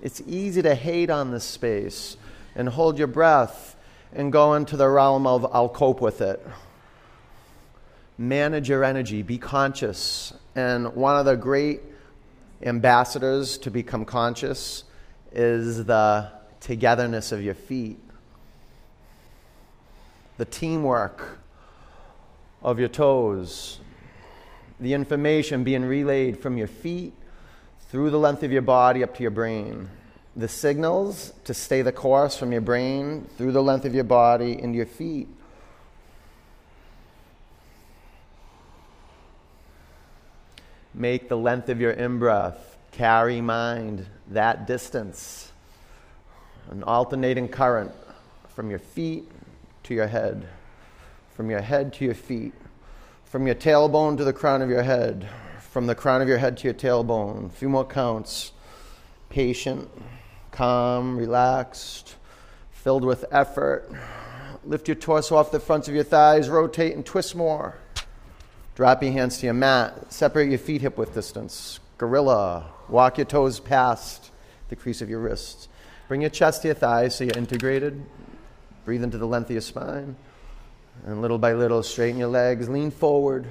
It's 0.00 0.20
easy 0.26 0.60
to 0.62 0.74
hate 0.74 1.08
on 1.08 1.30
this 1.30 1.44
space 1.44 2.18
and 2.54 2.68
hold 2.68 2.98
your 2.98 3.06
breath 3.06 3.76
and 4.12 4.30
go 4.30 4.54
into 4.54 4.76
the 4.76 4.88
realm 4.88 5.26
of 5.26 5.46
I'll 5.52 5.70
cope 5.70 6.00
with 6.00 6.20
it. 6.20 6.46
Manage 8.18 8.68
your 8.68 8.84
energy, 8.84 9.22
be 9.22 9.38
conscious. 9.38 10.34
And 10.54 10.94
one 10.94 11.16
of 11.18 11.24
the 11.24 11.36
great 11.36 11.80
ambassadors 12.62 13.56
to 13.58 13.70
become 13.70 14.04
conscious 14.04 14.84
is 15.32 15.84
the 15.84 16.30
togetherness 16.60 17.32
of 17.32 17.42
your 17.42 17.54
feet, 17.54 17.98
the 20.36 20.44
teamwork 20.44 21.38
of 22.62 22.78
your 22.78 22.88
toes, 22.88 23.80
the 24.80 24.92
information 24.92 25.64
being 25.64 25.84
relayed 25.84 26.38
from 26.38 26.58
your 26.58 26.66
feet 26.66 27.12
through 27.90 28.10
the 28.10 28.18
length 28.18 28.42
of 28.42 28.52
your 28.52 28.62
body 28.62 29.02
up 29.02 29.14
to 29.16 29.22
your 29.22 29.30
brain. 29.30 29.88
The 30.34 30.48
signals 30.48 31.32
to 31.44 31.54
stay 31.54 31.82
the 31.82 31.92
course 31.92 32.36
from 32.36 32.52
your 32.52 32.60
brain 32.60 33.26
through 33.38 33.52
the 33.52 33.62
length 33.62 33.86
of 33.86 33.94
your 33.94 34.04
body 34.04 34.60
into 34.60 34.76
your 34.76 34.86
feet. 34.86 35.28
Make 40.92 41.28
the 41.28 41.36
length 41.36 41.68
of 41.68 41.80
your 41.80 41.92
in 41.92 42.18
breath 42.18 42.76
carry 42.92 43.40
mind 43.40 44.06
that 44.30 44.66
distance. 44.66 45.52
An 46.70 46.82
alternating 46.82 47.48
current 47.48 47.92
from 48.48 48.70
your 48.70 48.78
feet 48.78 49.30
to 49.84 49.94
your 49.94 50.06
head, 50.06 50.48
from 51.34 51.50
your 51.50 51.60
head 51.60 51.92
to 51.94 52.04
your 52.04 52.14
feet 52.14 52.54
from 53.26 53.44
your 53.46 53.56
tailbone 53.56 54.16
to 54.16 54.24
the 54.24 54.32
crown 54.32 54.62
of 54.62 54.70
your 54.70 54.82
head, 54.82 55.28
from 55.58 55.86
the 55.86 55.94
crown 55.94 56.22
of 56.22 56.28
your 56.28 56.38
head 56.38 56.56
to 56.56 56.64
your 56.64 56.74
tailbone. 56.74 57.46
A 57.46 57.48
few 57.50 57.68
more 57.68 57.84
counts. 57.84 58.52
Patient, 59.28 59.90
calm, 60.52 61.18
relaxed, 61.18 62.14
filled 62.70 63.04
with 63.04 63.24
effort. 63.32 63.90
Lift 64.64 64.88
your 64.88 64.94
torso 64.94 65.36
off 65.36 65.50
the 65.50 65.60
fronts 65.60 65.88
of 65.88 65.94
your 65.94 66.04
thighs, 66.04 66.48
rotate 66.48 66.94
and 66.94 67.04
twist 67.04 67.34
more. 67.34 67.76
Drop 68.76 69.02
your 69.02 69.12
hands 69.12 69.38
to 69.38 69.46
your 69.46 69.54
mat. 69.54 70.12
Separate 70.12 70.48
your 70.48 70.58
feet 70.58 70.80
hip 70.80 70.96
width 70.96 71.14
distance. 71.14 71.80
Gorilla. 71.98 72.66
Walk 72.88 73.18
your 73.18 73.24
toes 73.24 73.58
past 73.58 74.30
the 74.68 74.76
crease 74.76 75.02
of 75.02 75.10
your 75.10 75.20
wrists. 75.20 75.68
Bring 76.08 76.20
your 76.20 76.30
chest 76.30 76.62
to 76.62 76.68
your 76.68 76.74
thighs 76.74 77.16
so 77.16 77.24
you're 77.24 77.36
integrated. 77.36 78.04
Breathe 78.84 79.02
into 79.02 79.18
the 79.18 79.26
length 79.26 79.46
of 79.46 79.52
your 79.52 79.60
spine. 79.62 80.14
And 81.04 81.20
little 81.20 81.38
by 81.38 81.52
little, 81.52 81.82
straighten 81.82 82.18
your 82.18 82.28
legs, 82.28 82.68
lean 82.68 82.90
forward. 82.90 83.46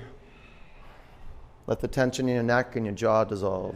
Let 1.68 1.80
the 1.80 1.88
tension 1.88 2.28
in 2.28 2.36
your 2.36 2.44
neck 2.44 2.76
and 2.76 2.86
your 2.86 2.96
jaw 2.96 3.24
dissolve. 3.24 3.76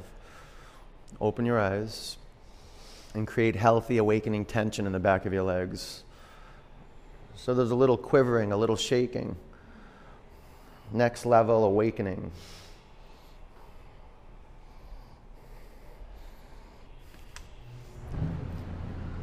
Open 1.20 1.46
your 1.46 1.60
eyes 1.60 2.18
and 3.14 3.28
create 3.28 3.56
healthy, 3.56 3.98
awakening 3.98 4.46
tension 4.46 4.86
in 4.86 4.92
the 4.92 5.00
back 5.00 5.26
of 5.26 5.34
your 5.34 5.44
legs. 5.44 6.04
So 7.36 7.54
there's 7.54 7.72
a 7.72 7.76
little 7.76 7.98
quivering, 7.98 8.52
a 8.52 8.58
little 8.58 8.76
shaking. 8.76 9.36
Next 10.92 11.26
level, 11.26 11.64
awakening. 11.64 12.32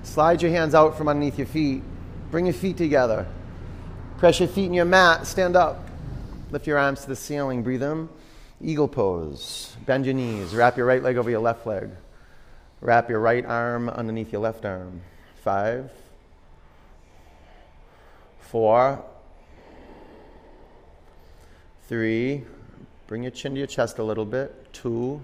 Slide 0.02 0.40
your 0.40 0.50
hands 0.50 0.74
out 0.74 0.96
from 0.96 1.08
underneath 1.08 1.36
your 1.36 1.46
feet. 1.46 1.82
Bring 2.30 2.46
your 2.46 2.54
feet 2.54 2.76
together. 2.76 3.26
Press 4.18 4.40
your 4.40 4.48
feet 4.48 4.64
in 4.64 4.72
your 4.72 4.86
mat. 4.86 5.26
Stand 5.26 5.56
up. 5.56 5.78
Lift 6.50 6.66
your 6.66 6.78
arms 6.78 7.02
to 7.02 7.08
the 7.08 7.16
ceiling. 7.16 7.62
Breathe 7.62 7.82
in. 7.82 8.08
Eagle 8.62 8.88
pose. 8.88 9.76
Bend 9.84 10.06
your 10.06 10.14
knees. 10.14 10.54
Wrap 10.54 10.78
your 10.78 10.86
right 10.86 11.02
leg 11.02 11.18
over 11.18 11.28
your 11.28 11.40
left 11.40 11.66
leg. 11.66 11.90
Wrap 12.80 13.10
your 13.10 13.20
right 13.20 13.44
arm 13.44 13.90
underneath 13.90 14.32
your 14.32 14.40
left 14.40 14.64
arm. 14.64 15.02
Five, 15.44 15.90
four, 18.40 19.04
three. 21.86 22.44
Bring 23.08 23.22
your 23.22 23.32
chin 23.32 23.52
to 23.52 23.58
your 23.58 23.66
chest 23.66 23.98
a 23.98 24.02
little 24.02 24.24
bit. 24.24 24.72
Two. 24.72 25.20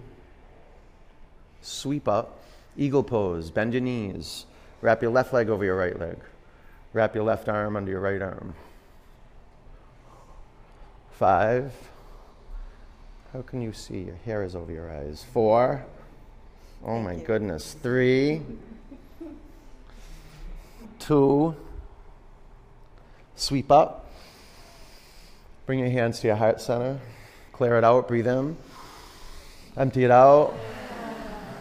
Sweep 1.63 2.09
up. 2.09 2.43
Eagle 2.77 3.03
pose. 3.03 3.51
Bend 3.51 3.73
your 3.73 3.81
knees. 3.81 4.45
Wrap 4.83 5.01
your 5.01 5.11
left 5.11 5.33
leg 5.33 5.49
over 5.49 5.65
your 5.65 5.77
right 5.77 5.99
leg. 5.99 6.19
Wrap 6.93 7.15
your 7.15 7.25
left 7.25 7.49
arm 7.49 7.75
under 7.75 7.91
your 7.91 8.01
right 8.01 8.21
arm. 8.21 8.55
Five. 11.23 11.73
How 13.33 13.43
can 13.43 13.63
you 13.63 13.73
see? 13.73 14.01
Your 14.01 14.17
hair 14.25 14.43
is 14.43 14.57
over 14.57 14.73
your 14.73 14.91
eyes. 14.91 15.25
Four. 15.33 15.87
Oh 16.85 16.99
my 16.99 17.15
goodness. 17.15 17.77
Three. 17.81 18.43
Two. 20.99 21.55
Sweep 23.37 23.71
up. 23.71 24.11
Bring 25.65 25.79
your 25.79 25.91
hands 25.91 26.19
to 26.19 26.27
your 26.27 26.35
heart 26.35 26.61
center. 26.61 26.99
Clear 27.53 27.79
it 27.79 27.85
out. 27.85 28.09
Breathe 28.09 28.27
in. 28.27 28.57
Empty 29.77 30.03
it 30.03 30.11
out. 30.11 30.57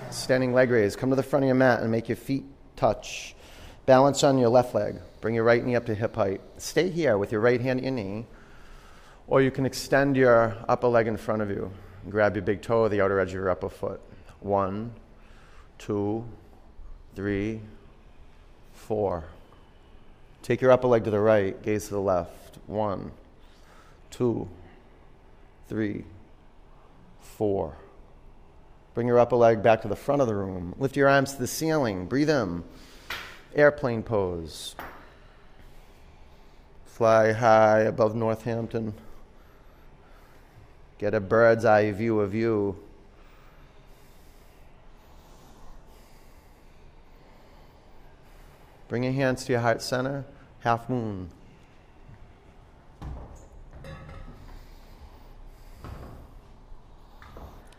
Standing 0.09 0.55
leg 0.55 0.71
raise. 0.71 0.95
Come 0.95 1.11
to 1.11 1.15
the 1.15 1.21
front 1.21 1.45
of 1.45 1.47
your 1.47 1.55
mat 1.55 1.81
and 1.81 1.91
make 1.91 2.09
your 2.09 2.15
feet 2.15 2.45
touch. 2.77 3.35
Balance 3.85 4.23
on 4.23 4.39
your 4.39 4.49
left 4.49 4.73
leg. 4.73 4.95
Bring 5.21 5.35
your 5.35 5.43
right 5.43 5.63
knee 5.63 5.75
up 5.75 5.85
to 5.85 5.93
hip 5.93 6.15
height. 6.15 6.41
Stay 6.57 6.89
here 6.89 7.15
with 7.19 7.31
your 7.31 7.41
right 7.41 7.61
hand 7.61 7.77
at 7.77 7.83
your 7.83 7.93
knee. 7.93 8.25
Or 9.31 9.41
you 9.41 9.49
can 9.49 9.65
extend 9.65 10.17
your 10.17 10.57
upper 10.67 10.89
leg 10.89 11.07
in 11.07 11.15
front 11.15 11.41
of 11.41 11.49
you. 11.49 11.71
Grab 12.09 12.35
your 12.35 12.43
big 12.43 12.61
toe, 12.61 12.89
the 12.89 12.99
outer 12.99 13.17
edge 13.17 13.29
of 13.29 13.35
your 13.35 13.49
upper 13.49 13.69
foot. 13.69 14.01
One, 14.41 14.93
two, 15.77 16.25
three, 17.15 17.61
four. 18.73 19.23
Take 20.43 20.59
your 20.59 20.73
upper 20.73 20.89
leg 20.89 21.05
to 21.05 21.11
the 21.11 21.21
right, 21.21 21.59
gaze 21.63 21.85
to 21.85 21.93
the 21.93 22.01
left. 22.01 22.57
One, 22.67 23.11
two, 24.09 24.49
three, 25.69 26.03
four. 27.21 27.77
Bring 28.93 29.07
your 29.07 29.17
upper 29.17 29.37
leg 29.37 29.63
back 29.63 29.81
to 29.83 29.87
the 29.87 29.95
front 29.95 30.21
of 30.21 30.27
the 30.27 30.35
room. 30.35 30.75
Lift 30.77 30.97
your 30.97 31.07
arms 31.07 31.35
to 31.35 31.39
the 31.39 31.47
ceiling. 31.47 32.05
Breathe 32.05 32.29
in. 32.29 32.65
Airplane 33.55 34.03
pose. 34.03 34.75
Fly 36.83 37.31
high 37.31 37.79
above 37.79 38.13
Northampton. 38.13 38.93
Get 41.01 41.15
a 41.15 41.19
bird's 41.19 41.65
eye 41.65 41.91
view 41.91 42.19
of 42.19 42.35
you. 42.35 42.77
Bring 48.87 49.01
your 49.05 49.13
hands 49.13 49.43
to 49.45 49.53
your 49.53 49.61
heart 49.61 49.81
center, 49.81 50.25
half 50.59 50.87
moon. 50.87 51.31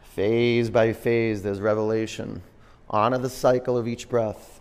Phase 0.02 0.68
by 0.68 0.92
phase, 0.92 1.44
there's 1.44 1.60
revelation. 1.60 2.42
Honor 2.90 3.18
the 3.18 3.30
cycle 3.30 3.78
of 3.78 3.86
each 3.86 4.08
breath. 4.08 4.60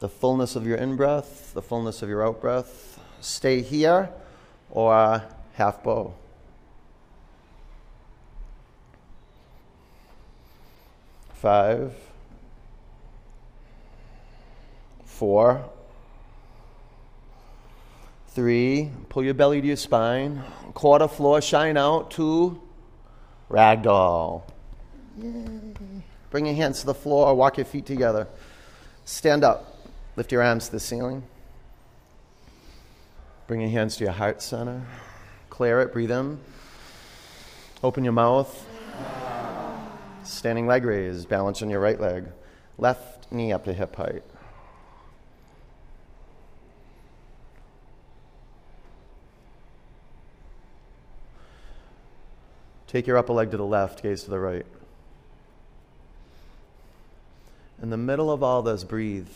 The 0.00 0.10
fullness 0.10 0.54
of 0.54 0.66
your 0.66 0.76
in 0.76 0.96
breath, 0.96 1.54
the 1.54 1.62
fullness 1.62 2.02
of 2.02 2.10
your 2.10 2.22
out 2.26 2.42
breath. 2.42 3.00
Stay 3.22 3.62
here 3.62 4.10
or 4.68 5.24
half 5.54 5.82
bow. 5.82 6.12
Five, 11.44 11.92
four, 15.04 15.68
three, 18.28 18.90
pull 19.10 19.24
your 19.24 19.34
belly 19.34 19.60
to 19.60 19.66
your 19.66 19.76
spine, 19.76 20.42
quarter 20.72 21.06
floor, 21.06 21.42
shine 21.42 21.76
out, 21.76 22.10
two, 22.10 22.62
Ragdoll. 23.50 24.44
Bring 26.30 26.46
your 26.46 26.54
hands 26.54 26.80
to 26.80 26.86
the 26.86 26.94
floor, 26.94 27.34
walk 27.34 27.58
your 27.58 27.66
feet 27.66 27.84
together. 27.84 28.26
Stand 29.04 29.44
up, 29.44 29.86
lift 30.16 30.32
your 30.32 30.42
arms 30.42 30.64
to 30.68 30.72
the 30.72 30.80
ceiling. 30.80 31.24
Bring 33.48 33.60
your 33.60 33.68
hands 33.68 33.98
to 33.98 34.04
your 34.04 34.14
heart 34.14 34.40
center. 34.40 34.86
Clear 35.50 35.82
it, 35.82 35.92
breathe 35.92 36.10
in. 36.10 36.40
Open 37.82 38.02
your 38.02 38.14
mouth. 38.14 38.66
Standing 40.24 40.66
leg 40.66 40.84
raise, 40.84 41.26
balance 41.26 41.62
on 41.62 41.68
your 41.68 41.80
right 41.80 42.00
leg. 42.00 42.26
Left 42.78 43.30
knee 43.30 43.52
up 43.52 43.64
to 43.66 43.72
hip 43.72 43.94
height. 43.96 44.22
Take 52.86 53.06
your 53.06 53.18
upper 53.18 53.32
leg 53.32 53.50
to 53.50 53.56
the 53.56 53.66
left, 53.66 54.02
gaze 54.02 54.22
to 54.22 54.30
the 54.30 54.38
right. 54.38 54.66
In 57.82 57.90
the 57.90 57.96
middle 57.96 58.30
of 58.30 58.42
all 58.42 58.62
this, 58.62 58.84
breathe. 58.84 59.28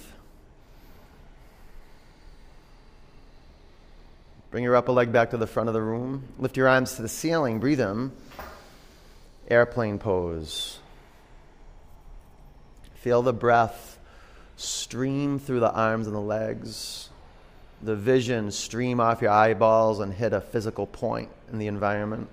Bring 4.50 4.64
your 4.64 4.76
upper 4.76 4.92
leg 4.92 5.12
back 5.12 5.30
to 5.30 5.36
the 5.36 5.46
front 5.46 5.68
of 5.68 5.74
the 5.74 5.82
room. 5.82 6.28
Lift 6.38 6.56
your 6.56 6.68
arms 6.68 6.94
to 6.94 7.02
the 7.02 7.08
ceiling. 7.08 7.58
Breathe 7.58 7.80
in. 7.80 8.12
Airplane 9.48 9.98
pose. 9.98 10.78
Feel 12.94 13.22
the 13.22 13.32
breath 13.32 13.98
stream 14.56 15.38
through 15.38 15.60
the 15.60 15.72
arms 15.72 16.06
and 16.06 16.14
the 16.14 16.20
legs. 16.20 17.10
The 17.80 17.96
vision 17.96 18.50
stream 18.50 19.00
off 19.00 19.22
your 19.22 19.30
eyeballs 19.30 20.00
and 20.00 20.12
hit 20.12 20.32
a 20.32 20.40
physical 20.40 20.86
point 20.86 21.30
in 21.50 21.58
the 21.58 21.68
environment. 21.68 22.28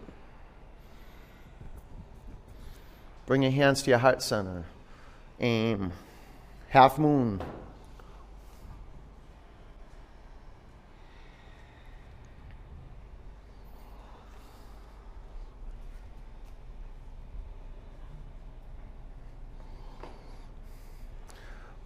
Bring 3.26 3.44
your 3.44 3.52
hands 3.52 3.84
to 3.84 3.92
your 3.92 4.00
heart 4.00 4.22
center. 4.22 4.66
Aim. 5.40 5.92
Half 6.70 6.98
moon. 6.98 7.42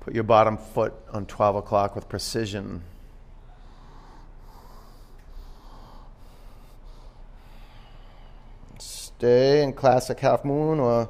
Put 0.10 0.16
your 0.16 0.24
bottom 0.24 0.58
foot 0.58 0.96
on 1.14 1.28
12 1.28 1.58
o'clock 1.58 1.94
with 1.94 2.10
precision. 2.10 2.82
Stay 8.80 9.62
in 9.62 9.72
classic 9.72 10.20
half 10.20 10.44
moon 10.44 10.80
or 10.80 11.08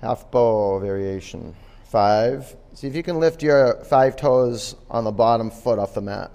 half 0.00 0.30
bow 0.30 0.78
variation. 0.78 1.54
Five. 1.90 2.56
See 2.72 2.86
if 2.86 2.96
you 2.96 3.02
can 3.02 3.20
lift 3.20 3.42
your 3.42 3.84
five 3.84 4.16
toes 4.16 4.74
on 4.88 5.04
the 5.04 5.12
bottom 5.12 5.50
foot 5.50 5.78
off 5.78 5.92
the 5.92 6.00
mat. 6.00 6.30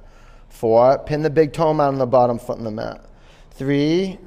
Four. 0.49 0.99
Pin 0.99 1.23
the 1.23 1.32
big 1.32 1.51
toe 1.51 1.73
mount 1.73 1.93
on 1.93 1.97
the 1.97 2.05
bottom 2.05 2.38
foot 2.38 2.60
on 2.60 2.63
the 2.63 2.69
mat. 2.69 3.03
Three. 3.53 4.19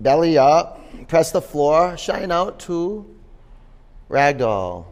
Belly 0.00 0.38
up. 0.38 0.80
Press 1.06 1.30
the 1.30 1.40
floor. 1.40 1.96
Shine 1.96 2.32
out. 2.32 2.58
Two. 2.58 3.14
Ragdoll. 4.10 4.86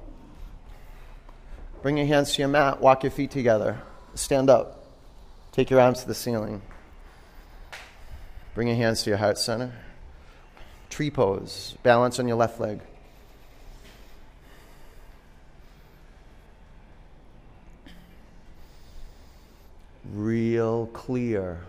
Bring 1.82 1.96
your 1.96 2.06
hands 2.06 2.32
to 2.34 2.42
your 2.42 2.48
mat. 2.48 2.80
Walk 2.80 3.02
your 3.02 3.10
feet 3.10 3.30
together. 3.30 3.82
Stand 4.14 4.48
up. 4.48 4.86
Take 5.50 5.68
your 5.68 5.80
arms 5.80 6.00
to 6.02 6.08
the 6.08 6.14
ceiling. 6.14 6.62
Bring 8.54 8.68
your 8.68 8.76
hands 8.76 9.02
to 9.02 9.10
your 9.10 9.18
heart 9.18 9.36
center. 9.36 9.72
Tree 10.88 11.10
pose. 11.10 11.76
Balance 11.82 12.18
on 12.18 12.28
your 12.28 12.36
left 12.36 12.60
leg. 12.60 12.80
real 20.12 20.86
clear. 20.92 21.60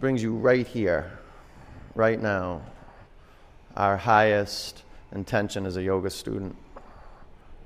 Brings 0.00 0.22
you 0.22 0.34
right 0.34 0.66
here, 0.66 1.18
right 1.94 2.20
now. 2.20 2.62
Our 3.76 3.96
highest 3.96 4.82
intention 5.12 5.66
as 5.66 5.76
a 5.76 5.82
yoga 5.82 6.10
student, 6.10 6.56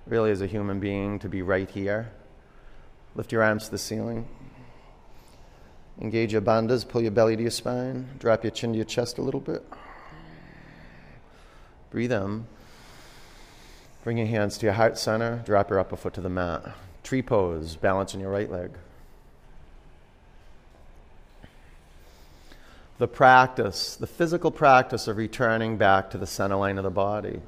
really 0.07 0.31
as 0.31 0.41
a 0.41 0.47
human 0.47 0.81
being, 0.81 1.19
to 1.19 1.29
be 1.29 1.43
right 1.43 1.71
here. 1.71 2.11
Lift 3.15 3.33
your 3.33 3.43
arms 3.43 3.67
to 3.67 3.71
the 3.71 3.79
ceiling. 3.79 4.27
Engage 6.01 6.33
your 6.33 6.43
bandhas, 6.43 6.89
pull 6.89 7.03
your 7.03 7.11
belly 7.11 7.37
to 7.37 7.43
your 7.43 7.51
spine, 7.51 8.09
drop 8.19 8.43
your 8.43 8.51
chin 8.51 8.73
to 8.73 8.77
your 8.77 8.85
chest 8.85 9.19
a 9.19 9.23
little 9.23 9.41
bit. 9.41 9.63
Breathe 11.91 12.13
in. 12.13 12.47
Bring 14.03 14.17
your 14.19 14.27
hands 14.27 14.57
to 14.59 14.67
your 14.67 14.73
heart 14.73 14.99
center. 14.99 15.43
Drop 15.45 15.71
your 15.71 15.79
upper 15.79 15.97
foot 15.97 16.15
to 16.15 16.21
the 16.21 16.31
mat. 16.31 16.75
Tree 17.03 17.23
pose, 17.23 17.77
balance 17.77 18.15
on 18.15 18.21
your 18.21 18.31
right 18.31 18.51
leg. 18.51 18.71
The 23.03 23.09
practice, 23.09 23.97
the 23.97 24.07
physical 24.07 24.53
practice 24.53 25.09
of 25.09 25.17
returning 25.17 25.77
back 25.77 26.09
to 26.11 26.19
the 26.19 26.25
center 26.25 26.55
line 26.55 26.79
of 26.79 26.85
the 26.85 26.91
body. 26.91 27.41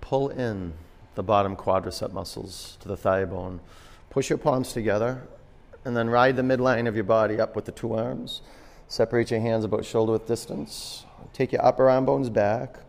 Pull 0.00 0.30
in 0.30 0.72
the 1.14 1.22
bottom 1.22 1.54
quadricep 1.54 2.12
muscles 2.12 2.78
to 2.80 2.88
the 2.88 2.96
thigh 2.96 3.24
bone. 3.26 3.60
Push 4.10 4.28
your 4.28 4.38
palms 4.38 4.72
together 4.72 5.28
and 5.84 5.96
then 5.96 6.10
ride 6.10 6.34
the 6.34 6.42
midline 6.42 6.88
of 6.88 6.96
your 6.96 7.04
body 7.04 7.38
up 7.38 7.54
with 7.54 7.64
the 7.64 7.70
two 7.70 7.94
arms. 7.94 8.42
Separate 8.88 9.30
your 9.30 9.38
hands 9.38 9.64
about 9.64 9.84
shoulder 9.84 10.14
width 10.14 10.26
distance. 10.26 11.04
Take 11.32 11.52
your 11.52 11.64
upper 11.64 11.88
arm 11.88 12.06
bones 12.06 12.28
back. 12.28 12.80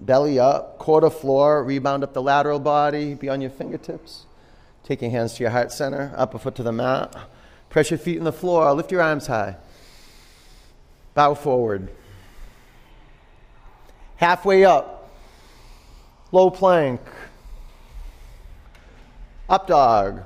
Belly 0.00 0.36
up, 0.36 0.80
quarter 0.80 1.10
floor, 1.10 1.62
rebound 1.62 2.02
up 2.02 2.12
the 2.12 2.22
lateral 2.22 2.58
body, 2.58 3.14
be 3.14 3.28
on 3.28 3.40
your 3.40 3.50
fingertips. 3.50 4.26
Take 4.84 5.00
your 5.00 5.10
hands 5.10 5.34
to 5.34 5.42
your 5.42 5.50
heart 5.50 5.72
center, 5.72 6.12
upper 6.14 6.38
foot 6.38 6.54
to 6.56 6.62
the 6.62 6.72
mat. 6.72 7.16
Press 7.70 7.90
your 7.90 7.98
feet 7.98 8.18
in 8.18 8.24
the 8.24 8.32
floor, 8.32 8.72
lift 8.74 8.92
your 8.92 9.02
arms 9.02 9.26
high. 9.26 9.56
Bow 11.14 11.34
forward. 11.34 11.90
Halfway 14.16 14.64
up, 14.64 15.10
low 16.30 16.50
plank. 16.50 17.00
Up 19.48 19.66
dog, 19.66 20.24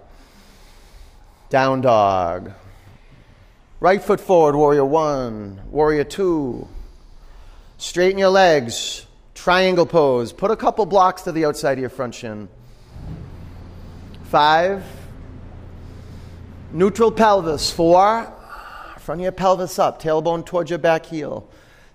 down 1.51 1.81
dog. 1.81 2.53
Right 3.81 4.03
foot 4.03 4.21
forward, 4.21 4.57
warrior 4.57 4.85
one, 4.85 5.61
warrior 5.71 6.05
two. 6.05 6.69
Straighten 7.79 8.19
your 8.19 8.29
legs, 8.31 9.07
triangle 9.35 9.87
pose. 9.87 10.33
Put 10.33 10.51
a 10.51 10.57
couple 10.57 10.85
blocks 10.85 11.23
to 11.23 11.33
the 11.33 11.45
outside 11.45 11.75
of 11.75 11.79
your 11.79 11.91
front 11.91 12.15
shin. 12.15 12.49
Five. 14.29 14.85
Neutral 16.71 17.11
pelvis. 17.11 17.71
Four. 17.71 18.31
Front 18.99 19.23
of 19.23 19.23
your 19.23 19.33
pelvis 19.33 19.79
up, 19.79 20.03
tailbone 20.03 20.45
towards 20.45 20.69
your 20.69 20.79
back 20.79 21.07
heel. 21.07 21.49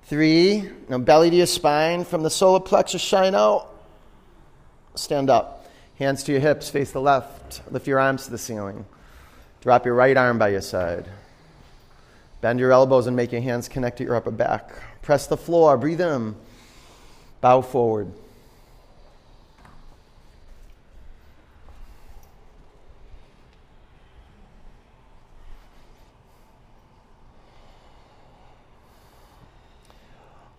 Three. 0.05 0.67
Now 0.89 0.97
belly 0.97 1.29
to 1.29 1.35
your 1.35 1.45
spine. 1.45 2.03
From 2.05 2.23
the 2.23 2.31
solar 2.31 2.59
plexus, 2.59 3.03
shine 3.03 3.35
out. 3.35 3.69
Stand 4.95 5.29
up. 5.29 5.67
Hands 5.99 6.21
to 6.23 6.31
your 6.31 6.41
hips, 6.41 6.71
face 6.71 6.91
the 6.91 6.99
left. 6.99 7.61
Lift 7.71 7.85
your 7.85 7.99
arms 7.99 8.25
to 8.25 8.31
the 8.31 8.39
ceiling. 8.39 8.85
Drop 9.61 9.85
your 9.85 9.93
right 9.93 10.17
arm 10.17 10.39
by 10.39 10.49
your 10.49 10.61
side. 10.61 11.07
Bend 12.41 12.59
your 12.59 12.71
elbows 12.71 13.05
and 13.05 13.15
make 13.15 13.31
your 13.31 13.41
hands 13.41 13.69
connect 13.69 13.97
to 13.99 14.03
your 14.03 14.15
upper 14.15 14.31
back. 14.31 14.71
Press 15.03 15.27
the 15.27 15.37
floor, 15.37 15.77
breathe 15.77 16.01
in. 16.01 16.35
Bow 17.41 17.61
forward. 17.61 18.11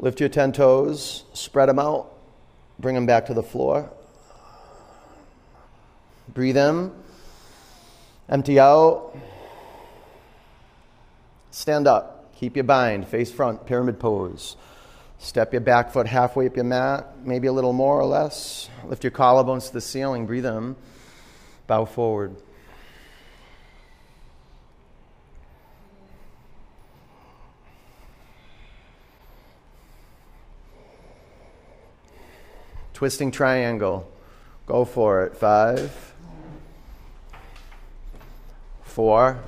Lift 0.04 0.20
your 0.20 0.28
10 0.28 0.52
toes, 0.52 1.24
spread 1.32 1.70
them 1.70 1.78
out, 1.78 2.12
bring 2.78 2.94
them 2.94 3.06
back 3.06 3.24
to 3.24 3.32
the 3.32 3.42
floor. 3.42 3.90
Breathe 6.28 6.58
in, 6.58 6.92
empty 8.28 8.60
out. 8.60 9.16
Stand 11.52 11.86
up, 11.86 12.34
keep 12.36 12.54
your 12.54 12.64
bind, 12.64 13.08
face 13.08 13.32
front, 13.32 13.64
pyramid 13.64 13.98
pose. 13.98 14.56
Step 15.18 15.54
your 15.54 15.62
back 15.62 15.90
foot 15.90 16.06
halfway 16.06 16.48
up 16.48 16.54
your 16.54 16.66
mat, 16.66 17.06
maybe 17.24 17.46
a 17.46 17.52
little 17.52 17.72
more 17.72 17.98
or 17.98 18.04
less. 18.04 18.68
Lift 18.84 19.04
your 19.04 19.10
collarbones 19.10 19.68
to 19.68 19.72
the 19.72 19.80
ceiling, 19.80 20.26
breathe 20.26 20.44
in, 20.44 20.76
bow 21.66 21.86
forward. 21.86 22.36
Twisting 33.04 33.32
triangle. 33.32 34.10
Go 34.64 34.86
for 34.86 35.26
it. 35.26 35.36
Five, 35.36 36.14
four, 38.82 39.40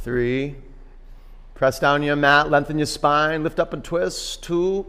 three. 0.00 0.56
Press 1.54 1.78
down 1.78 2.02
your 2.02 2.14
mat, 2.14 2.50
lengthen 2.50 2.76
your 2.76 2.84
spine, 2.84 3.42
lift 3.42 3.58
up 3.58 3.72
and 3.72 3.82
twist. 3.82 4.42
Two, 4.42 4.84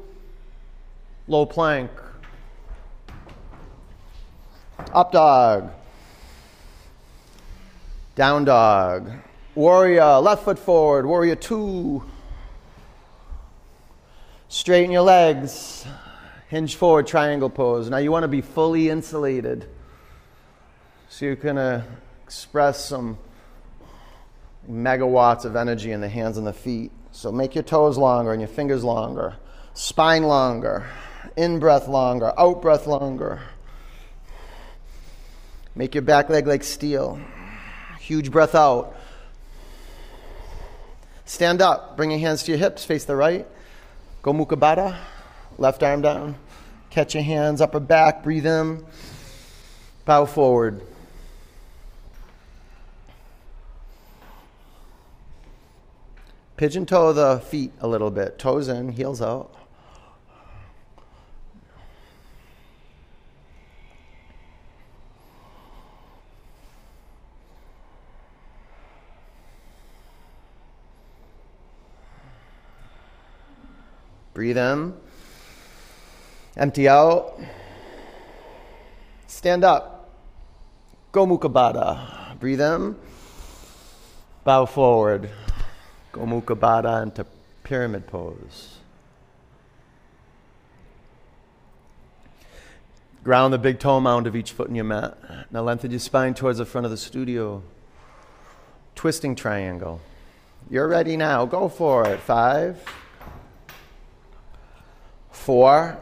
low 1.30 1.46
plank. 1.46 1.90
Up 4.94 5.14
dog. 5.14 5.72
Down 8.16 8.44
dog. 8.44 9.10
Warrior, 9.56 10.18
left 10.18 10.44
foot 10.44 10.60
forward. 10.60 11.06
Warrior 11.06 11.36
two. 11.36 12.04
Straighten 14.52 14.90
your 14.90 15.04
legs. 15.04 15.86
Hinge 16.48 16.76
forward, 16.76 17.06
triangle 17.06 17.52
pose. 17.52 17.88
Now 17.88 17.98
you 17.98 18.12
want 18.12 18.24
to 18.24 18.28
be 18.28 18.42
fully 18.42 18.90
insulated. 18.90 19.70
So 21.08 21.26
you 21.26 21.36
can 21.36 21.60
uh, 21.60 21.84
express 22.24 22.84
some 22.84 23.20
megawatts 24.68 25.46
of 25.46 25.56
energy 25.56 25.92
in 25.92 26.02
the 26.02 26.10
hands 26.10 26.40
and 26.40 26.48
the 26.48 26.54
feet. 26.54 26.92
So 27.12 27.32
make 27.32 27.54
your 27.54 27.64
toes 27.64 27.96
longer 27.96 28.32
and 28.32 28.42
your 28.42 28.48
fingers 28.48 28.84
longer, 28.84 29.36
spine 29.76 30.24
longer, 30.24 30.88
in 31.38 31.60
breath 31.60 31.88
longer, 31.88 32.34
out 32.36 32.60
breath 32.60 32.88
longer. 32.88 33.40
Make 35.76 35.94
your 35.94 36.02
back 36.02 36.28
leg 36.28 36.48
like 36.48 36.64
steel. 36.64 37.22
Huge 38.00 38.32
breath 38.32 38.56
out. 38.56 38.96
Stand 41.26 41.62
up. 41.62 41.96
Bring 41.96 42.10
your 42.10 42.20
hands 42.20 42.42
to 42.44 42.52
your 42.52 42.58
hips. 42.58 42.84
Face 42.84 43.06
the 43.06 43.16
right. 43.16 43.48
Go 44.22 44.34
Mukha 44.34 44.60
Baddha. 44.60 44.98
Left 45.58 45.82
arm 45.84 46.02
down. 46.02 46.36
Catch 46.90 47.14
your 47.14 47.24
hands, 47.24 47.62
upper 47.62 47.80
back. 47.80 48.24
Breathe 48.24 48.46
in. 48.46 48.86
Bow 50.06 50.26
forward. 50.26 50.82
Pigeon 56.58 56.86
toe 56.86 57.14
the 57.14 57.40
feet 57.40 57.72
a 57.80 57.88
little 57.88 58.12
bit. 58.12 58.38
Toes 58.38 58.68
in, 58.68 58.90
heels 58.90 59.22
out. 59.22 59.54
Breathe 74.40 74.58
in. 74.58 74.94
Empty 76.56 76.88
out. 76.88 77.38
Stand 79.28 79.66
up. 79.66 80.16
Go 81.12 81.28
Mukha 81.28 81.52
Baddha. 81.52 82.40
Breathe 82.40 82.62
in. 82.62 82.96
Bow 84.46 84.66
forward. 84.66 85.30
Go 86.14 86.22
Mukha 86.22 86.58
Baddha 86.58 87.04
into 87.04 87.26
pyramid 87.64 88.08
pose. 88.08 88.78
Ground 93.26 93.54
the 93.54 93.58
big 93.58 93.78
toe 93.78 94.00
mound 94.00 94.26
of 94.26 94.38
each 94.38 94.54
foot 94.54 94.70
in 94.70 94.76
your 94.76 94.86
mat. 94.86 95.18
Now 95.52 95.64
lengthen 95.64 95.92
your 95.92 96.00
spine 96.00 96.34
towards 96.34 96.60
the 96.60 96.66
front 96.66 96.86
of 96.86 96.92
the 96.92 96.98
studio. 96.98 97.62
Twisting 98.96 99.36
triangle. 99.36 100.00
You're 100.70 100.88
ready 100.88 101.18
now. 101.18 101.46
Go 101.46 101.68
for 101.68 102.08
it. 102.08 102.22
Five, 102.22 102.82
four, 105.40 105.98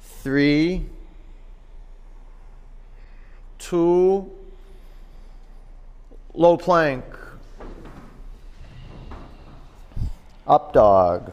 three, 0.00 0.86
two, 3.58 4.30
low 6.32 6.56
plank, 6.56 7.04
up 10.46 10.72
dog, 10.72 11.32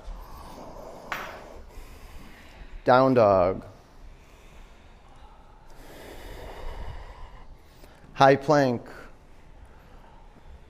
down 2.84 3.14
dog, 3.14 3.64
high 8.14 8.36
plank, 8.36 8.82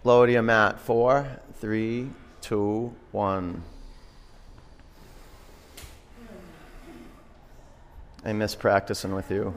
lower 0.04 0.28
to 0.28 0.34
your 0.34 0.42
mat. 0.42 0.80
Four, 0.80 1.26
three, 1.56 2.10
two, 2.42 2.94
one. 3.12 3.64
I 8.26 8.32
miss 8.32 8.56
practicing 8.56 9.14
with 9.14 9.30
you. 9.30 9.54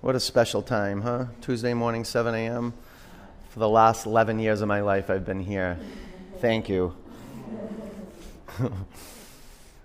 What 0.00 0.14
a 0.14 0.20
special 0.20 0.62
time, 0.62 1.02
huh? 1.02 1.26
Tuesday 1.40 1.74
morning, 1.74 2.04
7 2.04 2.32
a.m. 2.32 2.74
For 3.48 3.58
the 3.58 3.68
last 3.68 4.06
11 4.06 4.38
years 4.38 4.60
of 4.60 4.68
my 4.68 4.82
life, 4.82 5.10
I've 5.10 5.24
been 5.24 5.40
here. 5.40 5.78
Thank 6.40 6.68
you. 6.68 6.94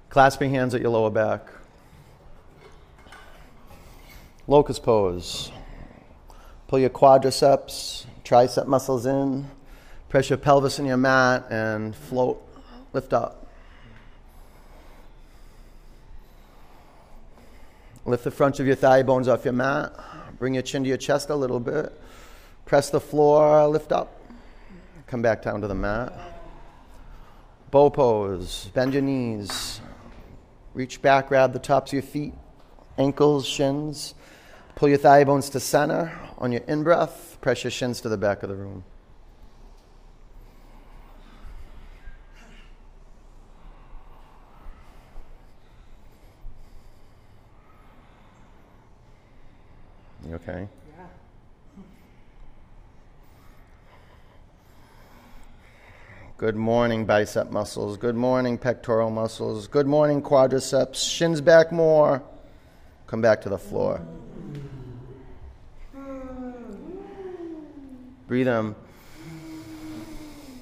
Clasping 0.09 0.51
hands 0.53 0.75
at 0.75 0.81
your 0.81 0.91
lower 0.91 1.09
back. 1.09 1.47
Locust 4.45 4.83
pose. 4.83 5.51
Pull 6.67 6.79
your 6.79 6.91
quadriceps, 6.91 8.05
tricep 8.23 8.67
muscles 8.67 9.07
in. 9.07 9.49
Press 10.07 10.29
your 10.29 10.37
pelvis 10.37 10.77
in 10.77 10.85
your 10.85 10.97
mat 10.97 11.47
and 11.49 11.95
float, 11.95 12.45
lift 12.93 13.11
up. 13.13 13.40
Lift 18.05 18.23
the 18.23 18.31
front 18.31 18.59
of 18.59 18.65
your 18.65 18.75
thigh 18.75 19.03
bones 19.03 19.27
off 19.27 19.45
your 19.45 19.53
mat. 19.53 19.93
Bring 20.39 20.55
your 20.55 20.63
chin 20.63 20.83
to 20.83 20.89
your 20.89 20.97
chest 20.97 21.29
a 21.29 21.35
little 21.35 21.59
bit. 21.59 21.93
Press 22.65 22.89
the 22.89 22.99
floor, 22.99 23.67
lift 23.67 23.91
up. 23.91 24.19
Come 25.07 25.21
back 25.21 25.43
down 25.43 25.61
to 25.61 25.67
the 25.67 25.75
mat. 25.75 26.13
Bow 27.69 27.89
pose. 27.89 28.69
Bend 28.73 28.93
your 28.93 29.03
knees. 29.03 29.81
Reach 30.73 31.01
back, 31.01 31.27
grab 31.27 31.53
the 31.53 31.59
tops 31.59 31.91
of 31.91 31.93
your 31.93 32.01
feet, 32.01 32.33
ankles, 32.97 33.45
shins. 33.45 34.15
Pull 34.75 34.89
your 34.89 34.97
thigh 34.97 35.23
bones 35.23 35.49
to 35.49 35.59
center. 35.59 36.17
On 36.37 36.51
your 36.51 36.61
in 36.61 36.83
breath, 36.83 37.37
press 37.41 37.63
your 37.63 37.71
shins 37.71 38.01
to 38.01 38.09
the 38.09 38.17
back 38.17 38.41
of 38.41 38.49
the 38.49 38.55
room. 38.55 38.83
You 50.31 50.37
okay? 50.37 50.67
Good 56.37 56.55
morning, 56.55 57.05
bicep 57.05 57.51
muscles. 57.51 57.97
Good 57.97 58.15
morning, 58.15 58.57
pectoral 58.57 59.09
muscles. 59.09 59.67
Good 59.67 59.87
morning, 59.87 60.21
quadriceps. 60.21 60.95
Shins 60.95 61.41
back 61.41 61.73
more. 61.73 62.23
Come 63.07 63.19
back 63.21 63.41
to 63.41 63.49
the 63.49 63.57
floor. 63.57 63.99
Breathe 68.27 68.47
in. 68.47 68.73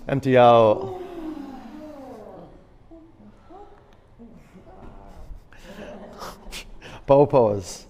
Empty 0.08 0.36
out. 0.36 1.00
Bow 7.06 7.28
pose. 7.28 7.86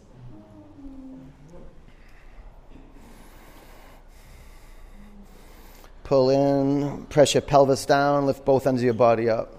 Pull 6.09 6.31
in, 6.31 7.05
press 7.05 7.35
your 7.35 7.41
pelvis 7.41 7.85
down, 7.85 8.25
lift 8.25 8.43
both 8.43 8.65
ends 8.65 8.81
of 8.81 8.83
your 8.83 8.95
body 8.95 9.29
up. 9.29 9.53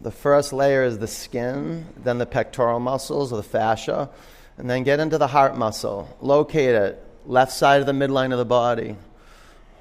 The 0.00 0.10
first 0.10 0.54
layer 0.54 0.82
is 0.82 0.98
the 0.98 1.06
skin, 1.06 1.84
then 2.02 2.16
the 2.16 2.24
pectoral 2.24 2.80
muscles 2.80 3.34
or 3.34 3.36
the 3.36 3.42
fascia, 3.42 4.08
and 4.56 4.70
then 4.70 4.82
get 4.82 4.98
into 4.98 5.18
the 5.18 5.26
heart 5.26 5.58
muscle. 5.58 6.16
Locate 6.22 6.74
it, 6.74 7.04
left 7.26 7.52
side 7.52 7.82
of 7.82 7.86
the 7.86 7.92
midline 7.92 8.32
of 8.32 8.38
the 8.38 8.46
body. 8.46 8.96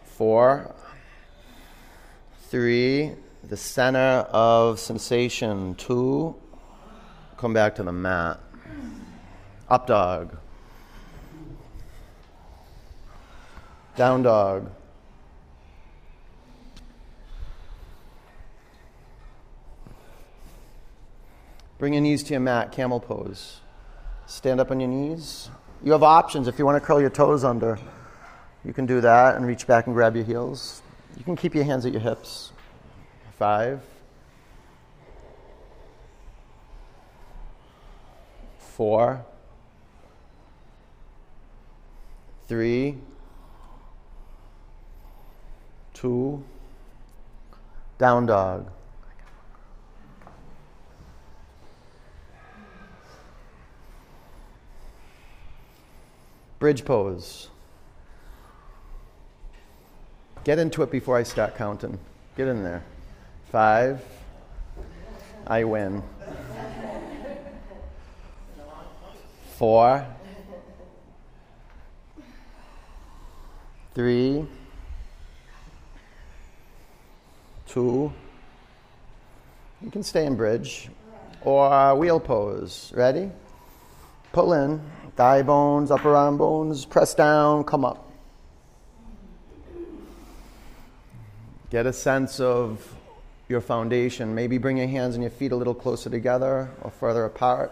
Four, 0.04 0.76
three, 2.50 3.14
the 3.48 3.56
center 3.56 4.28
of 4.30 4.78
sensation. 4.78 5.76
Two, 5.76 6.36
come 7.38 7.54
back 7.54 7.76
to 7.76 7.84
the 7.84 7.94
mat. 7.94 8.42
Up 9.70 9.88
dog. 9.88 10.38
Down 13.96 14.24
dog. 14.24 14.70
Bring 21.78 21.94
your 21.94 22.02
knees 22.02 22.24
to 22.24 22.32
your 22.32 22.40
mat, 22.40 22.72
camel 22.72 23.00
pose. 23.00 23.60
Stand 24.26 24.60
up 24.60 24.72
on 24.72 24.80
your 24.80 24.90
knees. 24.90 25.50
You 25.84 25.92
have 25.92 26.04
options 26.04 26.48
if 26.48 26.58
you 26.58 26.66
want 26.66 26.82
to 26.82 26.86
curl 26.86 27.02
your 27.02 27.10
toes 27.10 27.44
under. 27.44 27.78
You 28.64 28.72
can 28.72 28.86
do 28.86 29.02
that 29.02 29.36
and 29.36 29.46
reach 29.46 29.68
back 29.68 29.86
and 29.88 29.94
grab 29.94 30.16
your 30.16 30.24
heels. 30.24 30.82
You 31.18 31.24
can 31.24 31.36
keep 31.36 31.54
your 31.54 31.66
hands 31.66 31.86
at 31.86 31.92
your 31.92 32.02
hips. 32.02 32.54
Five. 33.38 33.82
Four. 38.60 39.26
Three. 42.48 42.98
Two. 45.94 46.44
Down 47.98 48.26
dog. 48.26 48.70
Bridge 56.60 56.86
pose. 56.86 57.50
Get 60.44 60.60
into 60.60 60.82
it 60.84 60.92
before 60.92 61.18
I 61.18 61.24
start 61.24 61.56
counting. 61.56 62.00
Get 62.36 62.48
in 62.48 62.64
there. 62.64 62.84
Five. 63.52 64.02
I 65.46 65.64
win. 65.64 66.04
Four. 69.58 70.06
Three. 73.94 74.46
Two. 77.68 78.12
You 79.82 79.92
can 79.92 80.04
stay 80.04 80.26
in 80.26 80.36
bridge. 80.36 80.90
Or 81.42 81.96
wheel 81.96 82.20
pose. 82.20 82.92
Ready? 82.96 83.30
Pull 84.32 84.54
in. 84.54 84.82
Thigh 85.16 85.44
bones, 85.44 85.92
upper 85.92 86.16
arm 86.16 86.38
bones. 86.38 86.86
Press 86.86 87.14
down. 87.14 87.64
Come 87.66 87.86
up. 87.86 88.12
Get 91.70 91.86
a 91.86 91.94
sense 91.94 92.40
of 92.40 92.96
your 93.48 93.62
foundation. 93.62 94.34
Maybe 94.34 94.58
bring 94.58 94.78
your 94.78 94.88
hands 94.88 95.16
and 95.16 95.24
your 95.24 95.32
feet 95.32 95.52
a 95.52 95.56
little 95.56 95.74
closer 95.74 96.10
together 96.10 96.72
or 96.82 96.92
further 96.92 97.26
apart. 97.26 97.72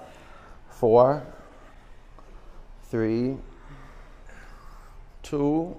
Four, 0.69 1.23
three, 2.89 3.37
two. 5.23 5.75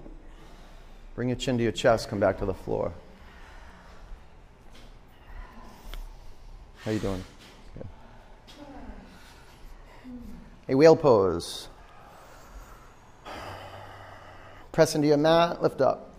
Bring 1.15 1.29
your 1.29 1.35
chin 1.35 1.57
to 1.57 1.63
your 1.63 1.71
chest. 1.71 2.09
Come 2.09 2.19
back 2.19 2.39
to 2.39 2.45
the 2.45 2.53
floor. 2.53 2.91
How 6.83 6.91
you 6.91 6.99
doing? 6.99 7.23
Good. 7.77 7.87
A 10.69 10.75
whale 10.75 10.95
pose. 10.95 11.67
Press 14.71 14.95
into 14.95 15.07
your 15.07 15.17
mat. 15.17 15.61
Lift 15.61 15.81
up. 15.81 16.09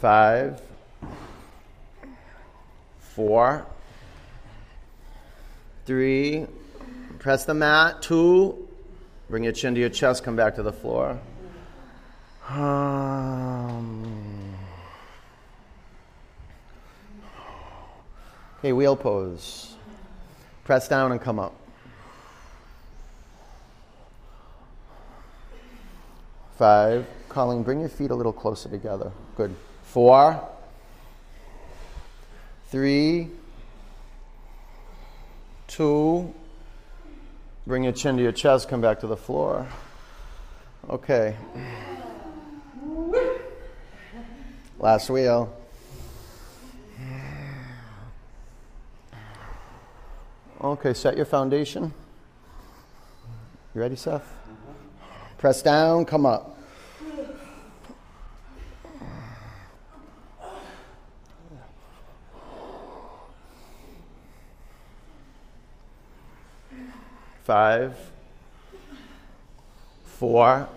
Five, 0.00 0.60
four, 2.98 3.64
three, 5.86 6.46
press 7.18 7.44
the 7.44 7.54
mat. 7.54 8.02
Two, 8.02 8.68
bring 9.32 9.44
your 9.44 9.52
chin 9.54 9.74
to 9.74 9.80
your 9.80 9.88
chest, 9.88 10.22
come 10.22 10.36
back 10.36 10.56
to 10.56 10.62
the 10.62 10.74
floor. 10.74 11.18
Um, 12.50 14.04
okay, 18.58 18.74
wheel 18.74 18.94
pose. 18.94 19.74
Press 20.64 20.86
down 20.86 21.12
and 21.12 21.20
come 21.20 21.38
up. 21.38 21.54
Five, 26.58 27.06
Colleen, 27.30 27.62
bring 27.62 27.80
your 27.80 27.88
feet 27.88 28.10
a 28.10 28.14
little 28.14 28.34
closer 28.34 28.68
together. 28.68 29.12
Good. 29.38 29.56
Four, 29.82 30.46
three, 32.68 33.30
two, 35.68 36.34
bring 37.66 37.84
your 37.84 37.92
chin 37.92 38.16
to 38.16 38.22
your 38.22 38.32
chest, 38.32 38.68
come 38.68 38.80
back 38.80 39.00
to 39.00 39.06
the 39.06 39.16
floor. 39.16 39.66
Okay. 40.88 41.36
Last 44.78 45.10
wheel. 45.10 45.54
Okay, 50.60 50.94
set 50.94 51.16
your 51.16 51.26
foundation. 51.26 51.92
You 53.74 53.80
ready, 53.80 53.96
Seth? 53.96 54.32
Press 55.38 55.62
down, 55.62 56.04
come 56.04 56.24
up. 56.24 56.51
Five, 67.44 67.96
four, 70.04 70.68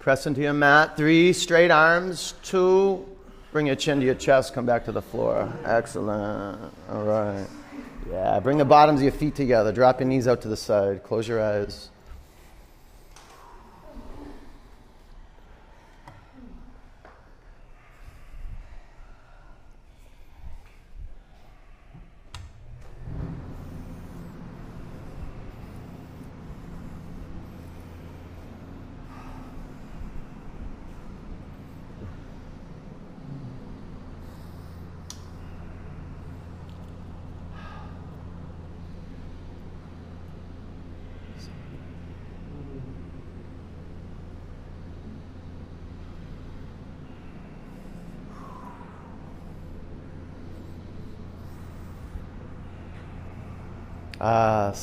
press 0.00 0.26
into 0.26 0.40
your 0.40 0.52
mat. 0.52 0.96
Three, 0.96 1.32
straight 1.32 1.70
arms. 1.70 2.34
Two, 2.42 3.06
bring 3.52 3.66
your 3.66 3.76
chin 3.76 4.00
to 4.00 4.06
your 4.06 4.16
chest, 4.16 4.54
come 4.54 4.66
back 4.66 4.84
to 4.86 4.92
the 4.92 5.02
floor. 5.02 5.52
Excellent. 5.64 6.72
All 6.90 7.04
right. 7.04 7.46
Yeah, 8.10 8.40
bring 8.40 8.58
the 8.58 8.64
bottoms 8.64 9.00
of 9.00 9.04
your 9.04 9.12
feet 9.12 9.36
together. 9.36 9.70
Drop 9.70 10.00
your 10.00 10.08
knees 10.08 10.26
out 10.26 10.42
to 10.42 10.48
the 10.48 10.56
side. 10.56 11.04
Close 11.04 11.28
your 11.28 11.40
eyes. 11.40 11.90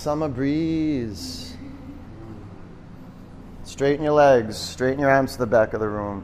Summer 0.05 0.29
breeze. 0.29 1.57
Straighten 3.63 4.03
your 4.03 4.13
legs, 4.13 4.55
straighten 4.55 4.99
your 4.99 5.09
arms 5.09 5.31
to 5.31 5.39
the 5.39 5.47
back 5.47 5.73
of 5.73 5.79
the 5.79 5.89
room. 5.89 6.23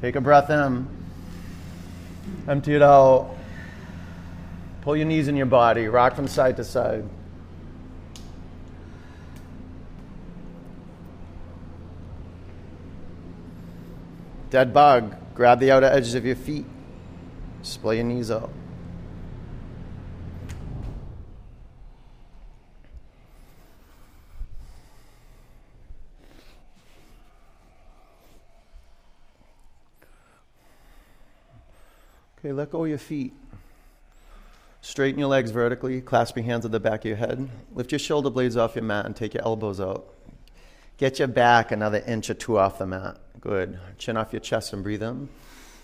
Take 0.00 0.14
a 0.14 0.20
breath 0.20 0.48
in. 0.48 0.86
Empty 2.46 2.76
it 2.76 2.82
out. 2.82 3.34
Pull 4.82 4.96
your 4.96 5.06
knees 5.06 5.26
in 5.26 5.36
your 5.36 5.46
body. 5.46 5.88
Rock 5.88 6.14
from 6.14 6.28
side 6.28 6.56
to 6.58 6.62
side. 6.62 7.04
Dead 14.52 14.74
bug. 14.74 15.16
Grab 15.34 15.60
the 15.60 15.70
outer 15.70 15.86
edges 15.86 16.14
of 16.14 16.26
your 16.26 16.36
feet. 16.36 16.66
Splay 17.62 17.96
your 17.96 18.04
knees 18.04 18.30
out. 18.30 18.50
Okay, 32.38 32.52
let 32.52 32.70
go 32.70 32.82
of 32.82 32.90
your 32.90 32.98
feet. 32.98 33.32
Straighten 34.82 35.18
your 35.18 35.28
legs 35.28 35.50
vertically, 35.50 36.02
clasp 36.02 36.36
your 36.36 36.44
hands 36.44 36.66
at 36.66 36.72
the 36.72 36.78
back 36.78 37.00
of 37.00 37.04
your 37.06 37.16
head. 37.16 37.48
Lift 37.72 37.90
your 37.90 37.98
shoulder 37.98 38.28
blades 38.28 38.58
off 38.58 38.74
your 38.74 38.84
mat 38.84 39.06
and 39.06 39.16
take 39.16 39.32
your 39.32 39.44
elbows 39.44 39.80
out. 39.80 40.12
Get 40.98 41.18
your 41.20 41.28
back 41.28 41.72
another 41.72 42.04
inch 42.06 42.28
or 42.28 42.34
two 42.34 42.58
off 42.58 42.76
the 42.76 42.86
mat. 42.86 43.18
Good. 43.42 43.80
Chin 43.98 44.16
off 44.16 44.32
your 44.32 44.38
chest 44.38 44.72
and 44.72 44.84
breathe 44.84 45.02
in. 45.02 45.28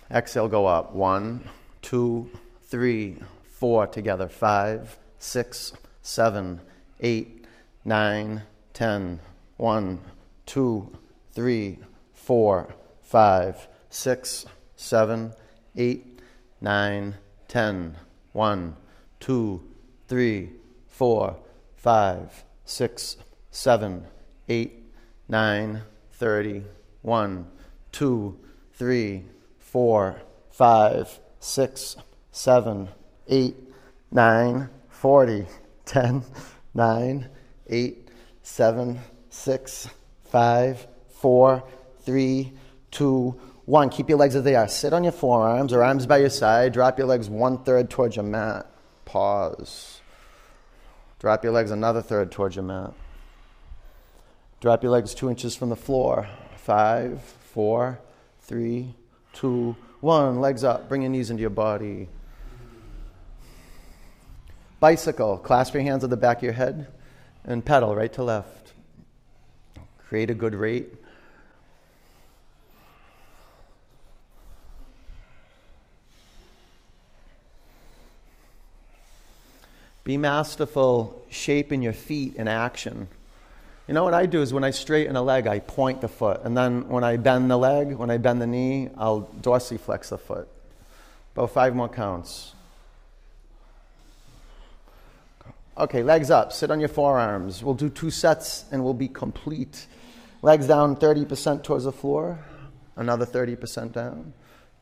Exhale, 0.09 0.47
go 0.47 0.65
up. 0.65 0.95
One, 0.95 1.43
two, 1.81 2.29
three, 2.63 3.17
four 3.43 3.85
together. 3.85 4.29
Five, 4.29 4.97
six, 5.17 5.73
seven, 6.01 6.61
eight, 7.01 7.45
nine, 7.83 8.43
ten. 8.71 9.19
One, 9.57 9.99
two, 10.45 10.97
three, 11.33 11.79
four, 12.13 12.73
five, 13.01 13.67
six, 13.89 14.45
seven, 14.77 15.33
eight, 15.75 16.21
nine, 16.61 17.15
ten. 17.49 17.97
One, 18.31 18.77
two, 19.19 19.61
three, 20.07 20.51
four, 20.87 21.35
five, 21.75 22.45
six, 22.63 23.17
seven, 23.51 24.05
eight, 24.47 24.93
nine, 25.27 25.81
thirty. 26.13 26.63
One, 27.01 27.47
two, 27.91 28.37
three, 28.73 29.25
four, 29.59 30.21
five, 30.51 31.19
six, 31.39 31.95
seven, 32.31 32.89
eight, 33.27 33.55
nine, 34.11 34.69
forty. 34.89 35.45
Ten, 35.85 36.23
nine, 36.75 37.29
eight, 37.67 38.09
seven, 38.43 38.99
six, 39.31 39.89
five, 40.25 40.85
four, 41.09 41.63
three, 42.01 42.53
two, 42.91 43.39
one. 43.65 43.89
Keep 43.89 44.09
your 44.09 44.19
legs 44.19 44.35
as 44.35 44.43
they 44.43 44.55
are. 44.55 44.67
Sit 44.67 44.93
on 44.93 45.03
your 45.03 45.11
forearms 45.11 45.73
or 45.73 45.83
arms 45.83 46.05
by 46.05 46.17
your 46.17 46.29
side. 46.29 46.73
Drop 46.73 46.99
your 46.99 47.07
legs 47.07 47.27
one 47.27 47.63
third 47.63 47.89
towards 47.89 48.17
your 48.17 48.25
mat. 48.25 48.69
Pause. 49.05 50.01
Drop 51.19 51.43
your 51.43 51.53
legs 51.53 51.71
another 51.71 52.01
third 52.01 52.31
towards 52.31 52.55
your 52.55 52.65
mat. 52.65 52.93
Drop 54.61 54.83
your 54.83 54.91
legs 54.91 55.13
two 55.13 55.29
inches 55.29 55.55
from 55.55 55.69
the 55.69 55.75
floor. 55.75 56.29
Five, 56.69 57.19
four, 57.51 57.99
three, 58.41 58.93
two, 59.33 59.75
one. 60.01 60.39
Legs 60.39 60.63
up. 60.63 60.87
Bring 60.87 61.01
your 61.01 61.09
knees 61.09 61.31
into 61.31 61.41
your 61.41 61.49
body. 61.49 62.07
Bicycle. 64.79 65.39
Clasp 65.39 65.73
your 65.73 65.81
hands 65.81 66.03
at 66.03 66.11
the 66.11 66.15
back 66.15 66.37
of 66.37 66.43
your 66.43 66.53
head 66.53 66.85
and 67.43 67.65
pedal 67.65 67.95
right 67.95 68.13
to 68.13 68.21
left. 68.21 68.73
Create 69.97 70.29
a 70.29 70.35
good 70.35 70.53
rate. 70.53 70.93
Be 80.03 80.17
masterful 80.17 81.25
shaping 81.31 81.81
your 81.81 81.93
feet 81.93 82.35
in 82.35 82.47
action. 82.47 83.07
You 83.89 83.95
know 83.95 84.03
what 84.03 84.13
I 84.13 84.27
do 84.27 84.43
is 84.43 84.53
when 84.53 84.63
I 84.63 84.69
straighten 84.69 85.15
a 85.15 85.21
leg, 85.23 85.47
I 85.47 85.57
point 85.57 86.01
the 86.01 86.07
foot. 86.07 86.41
And 86.43 86.55
then 86.55 86.89
when 86.89 87.03
I 87.03 87.17
bend 87.17 87.49
the 87.49 87.57
leg, 87.57 87.93
when 87.93 88.11
I 88.11 88.17
bend 88.17 88.39
the 88.39 88.45
knee, 88.45 88.89
I'll 88.95 89.23
dorsiflex 89.41 90.09
the 90.09 90.19
foot. 90.19 90.47
About 91.33 91.49
five 91.49 91.73
more 91.73 91.89
counts. 91.89 92.53
Okay, 95.75 96.03
legs 96.03 96.29
up. 96.29 96.53
Sit 96.53 96.69
on 96.69 96.79
your 96.79 96.87
forearms. 96.87 97.63
We'll 97.63 97.73
do 97.73 97.89
two 97.89 98.11
sets 98.11 98.65
and 98.71 98.83
we'll 98.83 98.93
be 98.93 99.07
complete. 99.07 99.87
Legs 100.43 100.67
down 100.67 100.95
30% 100.95 101.63
towards 101.63 101.85
the 101.85 101.91
floor, 101.91 102.45
another 102.95 103.25
30% 103.25 103.91
down, 103.91 104.33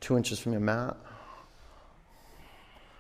two 0.02 0.18
inches 0.18 0.38
from 0.38 0.52
your 0.52 0.60
mat. 0.60 0.98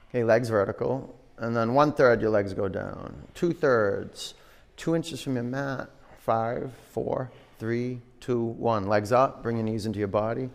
Okay, 0.09 0.23
legs 0.23 0.47
vertical. 0.47 1.19
And 1.37 1.53
then 1.53 1.73
one 1.73 1.91
third, 1.91 2.21
your 2.21 2.29
legs 2.29 2.53
go 2.53 2.69
down. 2.69 3.27
Two 3.33 3.51
thirds, 3.51 4.35
two 4.77 4.95
inches 4.95 5.21
from 5.21 5.35
your 5.35 5.43
mat. 5.43 5.89
Five, 6.27 6.73
four, 6.91 7.31
three, 7.57 8.01
two, 8.19 8.43
one. 8.43 8.87
Legs 8.87 9.13
up, 9.13 9.43
bring 9.43 9.55
your 9.55 9.63
knees 9.63 9.85
into 9.85 9.97
your 9.97 10.09
body. 10.09 10.49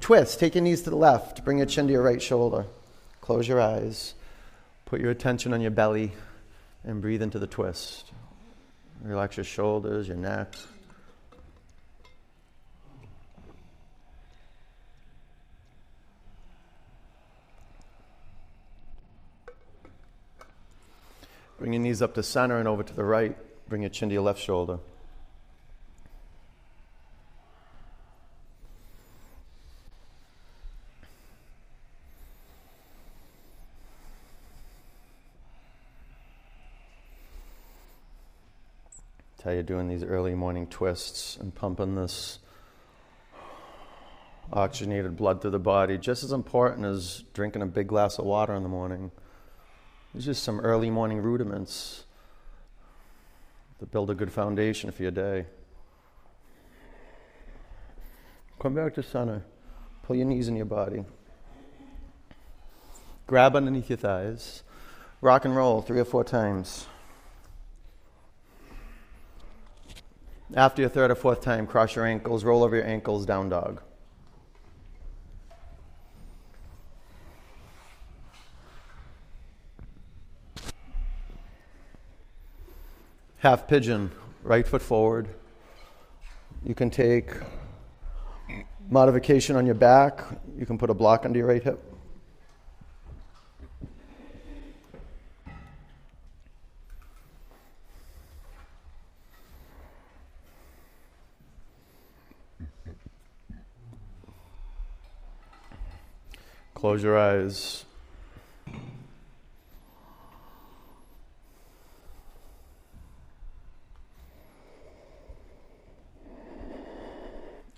Twist, 0.00 0.40
take 0.40 0.56
your 0.56 0.64
knees 0.64 0.82
to 0.82 0.90
the 0.90 0.96
left, 0.96 1.44
bring 1.44 1.58
your 1.58 1.68
chin 1.68 1.86
to 1.86 1.92
your 1.92 2.02
right 2.02 2.20
shoulder. 2.20 2.66
Close 3.20 3.46
your 3.46 3.60
eyes. 3.60 4.14
Put 4.86 5.00
your 5.00 5.12
attention 5.12 5.54
on 5.54 5.60
your 5.60 5.70
belly 5.70 6.10
and 6.82 7.00
breathe 7.00 7.22
into 7.22 7.38
the 7.38 7.46
twist. 7.46 8.10
Relax 9.02 9.36
your 9.36 9.44
shoulders, 9.44 10.08
your 10.08 10.16
neck. 10.16 10.52
Bring 21.60 21.72
your 21.72 21.82
knees 21.82 22.02
up 22.02 22.14
to 22.14 22.22
center 22.24 22.58
and 22.58 22.66
over 22.66 22.82
to 22.82 22.92
the 22.92 23.04
right. 23.04 23.36
Bring 23.68 23.82
your 23.82 23.90
chin 23.90 24.08
to 24.08 24.12
your 24.12 24.24
left 24.24 24.40
shoulder. 24.40 24.80
How 39.44 39.50
you're 39.50 39.62
doing 39.62 39.88
these 39.88 40.02
early 40.02 40.34
morning 40.34 40.66
twists 40.66 41.36
and 41.36 41.54
pumping 41.54 41.96
this 41.96 42.38
oxygenated 44.50 45.16
blood 45.16 45.42
through 45.42 45.50
the 45.50 45.58
body, 45.58 45.98
just 45.98 46.24
as 46.24 46.32
important 46.32 46.86
as 46.86 47.24
drinking 47.34 47.60
a 47.60 47.66
big 47.66 47.88
glass 47.88 48.18
of 48.18 48.24
water 48.24 48.54
in 48.54 48.62
the 48.62 48.70
morning. 48.70 49.10
It's 50.14 50.24
just 50.24 50.44
some 50.44 50.60
early 50.60 50.88
morning 50.88 51.18
rudiments 51.18 52.04
to 53.80 53.84
build 53.84 54.08
a 54.08 54.14
good 54.14 54.32
foundation 54.32 54.90
for 54.92 55.02
your 55.02 55.12
day. 55.12 55.44
Come 58.58 58.74
back 58.74 58.94
to 58.94 59.02
center. 59.02 59.44
Pull 60.04 60.16
your 60.16 60.24
knees 60.24 60.48
in 60.48 60.56
your 60.56 60.64
body. 60.64 61.04
Grab 63.26 63.56
underneath 63.56 63.90
your 63.90 63.98
thighs. 63.98 64.62
Rock 65.20 65.44
and 65.44 65.54
roll 65.54 65.82
three 65.82 66.00
or 66.00 66.06
four 66.06 66.24
times. 66.24 66.86
After 70.56 70.82
your 70.82 70.88
third 70.88 71.10
or 71.10 71.16
fourth 71.16 71.40
time, 71.40 71.66
cross 71.66 71.96
your 71.96 72.06
ankles, 72.06 72.44
roll 72.44 72.62
over 72.62 72.76
your 72.76 72.86
ankles, 72.86 73.26
down 73.26 73.48
dog. 73.48 73.82
Half 83.38 83.66
pigeon, 83.66 84.12
right 84.44 84.66
foot 84.66 84.80
forward. 84.80 85.28
You 86.64 86.74
can 86.74 86.88
take 86.88 87.32
modification 88.88 89.56
on 89.56 89.66
your 89.66 89.74
back. 89.74 90.22
You 90.56 90.66
can 90.66 90.78
put 90.78 90.88
a 90.88 90.94
block 90.94 91.24
under 91.24 91.38
your 91.38 91.48
right 91.48 91.62
hip. 91.62 91.93
Close 106.84 107.02
your 107.02 107.18
eyes. 107.18 107.86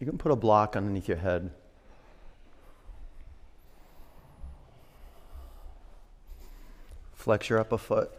You 0.00 0.06
can 0.06 0.18
put 0.18 0.32
a 0.32 0.34
block 0.34 0.74
underneath 0.74 1.06
your 1.06 1.18
head. 1.18 1.52
Flex 7.14 7.48
your 7.48 7.60
upper 7.60 7.78
foot. 7.78 8.10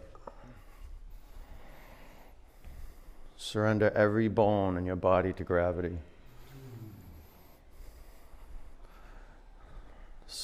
Surrender 3.36 3.90
every 3.94 4.28
bone 4.28 4.78
in 4.78 4.86
your 4.86 4.96
body 4.96 5.34
to 5.34 5.44
gravity. 5.44 5.98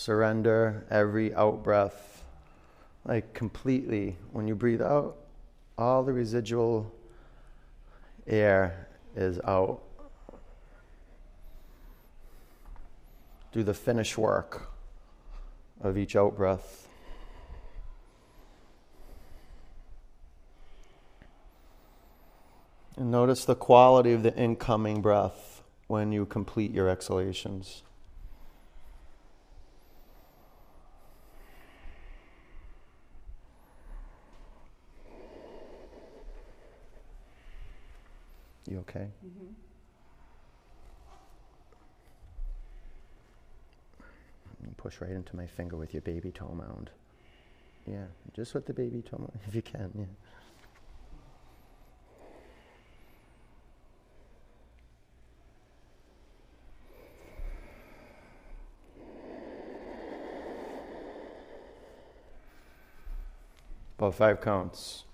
Surrender 0.04 0.84
every 0.90 1.34
out 1.34 1.62
breath, 1.62 2.24
like 3.06 3.32
completely. 3.32 4.18
When 4.32 4.46
you 4.46 4.54
breathe 4.54 4.82
out, 4.82 5.16
all 5.78 6.02
the 6.02 6.12
residual 6.12 6.92
air 8.26 8.86
is 9.16 9.40
out. 9.44 9.80
Do 13.52 13.62
the 13.62 13.72
finish 13.72 14.18
work 14.18 14.68
of 15.80 15.96
each 15.96 16.16
out 16.16 16.36
breath. 16.36 16.86
And 22.98 23.10
notice 23.10 23.46
the 23.46 23.54
quality 23.54 24.12
of 24.12 24.22
the 24.22 24.36
incoming 24.36 25.00
breath 25.00 25.62
when 25.86 26.12
you 26.12 26.26
complete 26.26 26.72
your 26.72 26.90
exhalations. 26.90 27.84
You 38.70 38.78
okay? 38.78 39.08
Mm-hmm. 39.24 39.46
Push 44.78 45.00
right 45.00 45.10
into 45.10 45.36
my 45.36 45.46
finger 45.46 45.76
with 45.76 45.94
your 45.94 46.02
baby 46.02 46.30
toe 46.30 46.54
mound. 46.54 46.90
Yeah, 47.86 48.04
just 48.34 48.54
with 48.54 48.66
the 48.66 48.72
baby 48.72 49.02
toe 49.02 49.18
mound, 49.18 49.38
if 49.48 49.54
you 49.54 49.62
can, 49.62 49.90
yeah. 49.94 50.04
About 63.98 64.14
five 64.16 64.40
counts. 64.40 65.04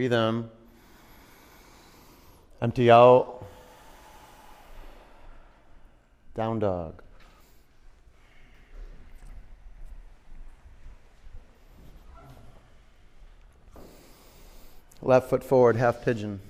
Breathe 0.00 0.14
in. 0.14 0.48
Empty 2.62 2.90
out. 2.90 3.44
Down 6.34 6.58
dog. 6.58 7.02
Left 15.02 15.28
foot 15.28 15.44
forward, 15.44 15.76
half 15.76 16.02
pigeon. 16.02 16.40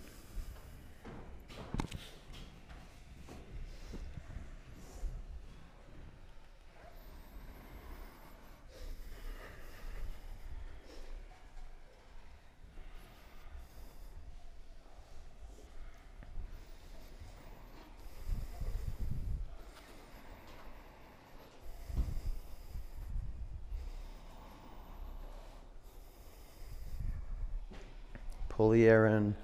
Air 28.90 29.06
in. 29.06 29.36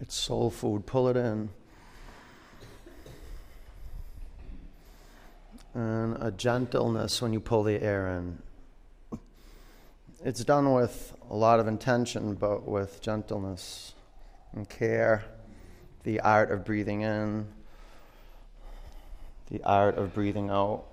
It's 0.00 0.16
soul 0.16 0.50
food. 0.50 0.84
Pull 0.84 1.08
it 1.08 1.16
in. 1.16 1.50
And 5.74 6.16
a 6.20 6.32
gentleness 6.32 7.22
when 7.22 7.32
you 7.32 7.38
pull 7.38 7.62
the 7.62 7.80
air 7.80 8.08
in. 8.18 8.42
It's 10.24 10.42
done 10.44 10.72
with 10.72 11.14
a 11.30 11.36
lot 11.36 11.60
of 11.60 11.68
intention, 11.68 12.34
but 12.34 12.66
with 12.66 13.00
gentleness 13.00 13.94
and 14.52 14.68
care. 14.68 15.24
The 16.02 16.18
art 16.20 16.50
of 16.50 16.64
breathing 16.64 17.02
in, 17.02 17.46
the 19.50 19.62
art 19.62 19.96
of 19.98 20.14
breathing 20.14 20.50
out. 20.50 20.84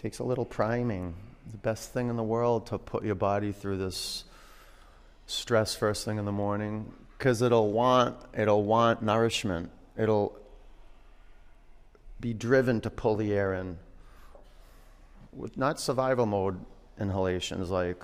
Takes 0.00 0.18
a 0.18 0.24
little 0.24 0.46
priming. 0.46 1.14
The 1.52 1.58
best 1.58 1.92
thing 1.92 2.08
in 2.08 2.16
the 2.16 2.22
world 2.22 2.68
to 2.68 2.78
put 2.78 3.04
your 3.04 3.14
body 3.14 3.52
through 3.52 3.76
this 3.76 4.24
stress 5.26 5.74
first 5.74 6.06
thing 6.06 6.16
in 6.16 6.24
the 6.24 6.32
morning 6.32 6.90
because 7.18 7.42
it'll 7.42 7.70
want 7.70 8.16
it'll 8.34 8.64
want 8.64 9.02
nourishment. 9.02 9.70
It'll 9.98 10.38
be 12.18 12.32
driven 12.32 12.80
to 12.80 12.88
pull 12.88 13.16
the 13.16 13.34
air 13.34 13.52
in. 13.52 13.76
With 15.34 15.58
not 15.58 15.78
survival 15.78 16.24
mode 16.24 16.58
inhalations 16.98 17.68
like 17.68 18.02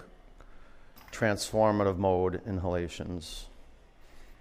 transformative 1.13 1.97
mode 1.97 2.43
inhalations. 2.47 3.47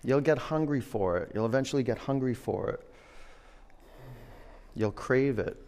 You'll 0.03 0.19
get 0.19 0.37
hungry 0.37 0.81
for 0.81 1.19
it. 1.19 1.31
You'll 1.33 1.45
eventually 1.45 1.83
get 1.83 1.99
hungry 1.99 2.33
for 2.33 2.71
it. 2.71 2.85
You'll 4.75 4.91
crave 4.91 5.39
it. 5.39 5.65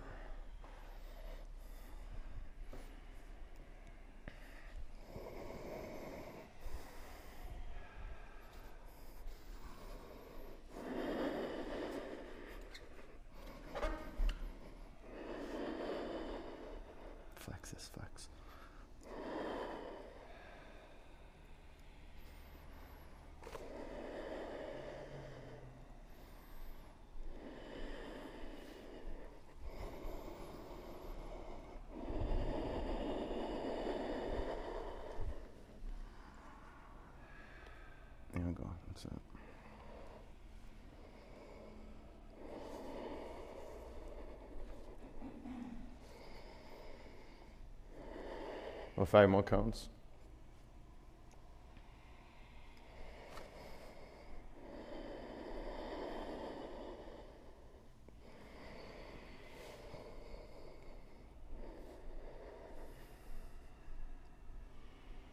Or 48.97 48.97
five 49.08 49.30
more 49.30 49.41
counts. 49.41 49.88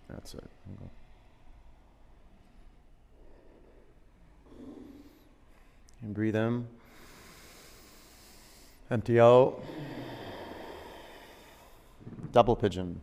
That's 0.09 0.35
it. 0.35 0.45
And 6.03 6.15
breathe 6.15 6.37
in. 6.37 6.69
Empty 8.91 9.19
out. 9.19 9.61
Double 12.33 12.55
pigeon. 12.55 13.01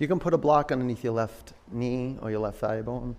You 0.00 0.08
can 0.08 0.18
put 0.18 0.32
a 0.32 0.38
block 0.38 0.72
underneath 0.72 1.04
your 1.04 1.12
left 1.12 1.52
knee 1.70 2.16
or 2.22 2.30
your 2.30 2.40
left 2.40 2.58
thigh 2.58 2.80
bone. 2.80 3.16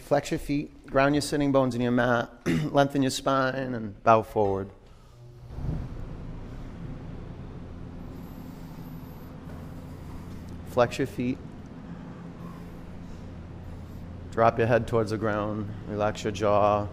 Flex 0.00 0.30
your 0.30 0.38
feet, 0.38 0.86
ground 0.86 1.16
your 1.16 1.22
sitting 1.22 1.50
bones 1.50 1.74
in 1.74 1.80
your 1.80 1.90
mat, 1.90 2.30
lengthen 2.46 3.02
your 3.02 3.10
spine, 3.10 3.74
and 3.74 4.00
bow 4.04 4.22
forward. 4.22 4.70
Flex 10.70 10.98
your 10.98 11.08
feet. 11.08 11.38
Drop 14.30 14.58
your 14.58 14.68
head 14.68 14.86
towards 14.86 15.10
the 15.10 15.18
ground. 15.18 15.68
Relax 15.88 16.22
your 16.22 16.30
jaw. 16.30 16.86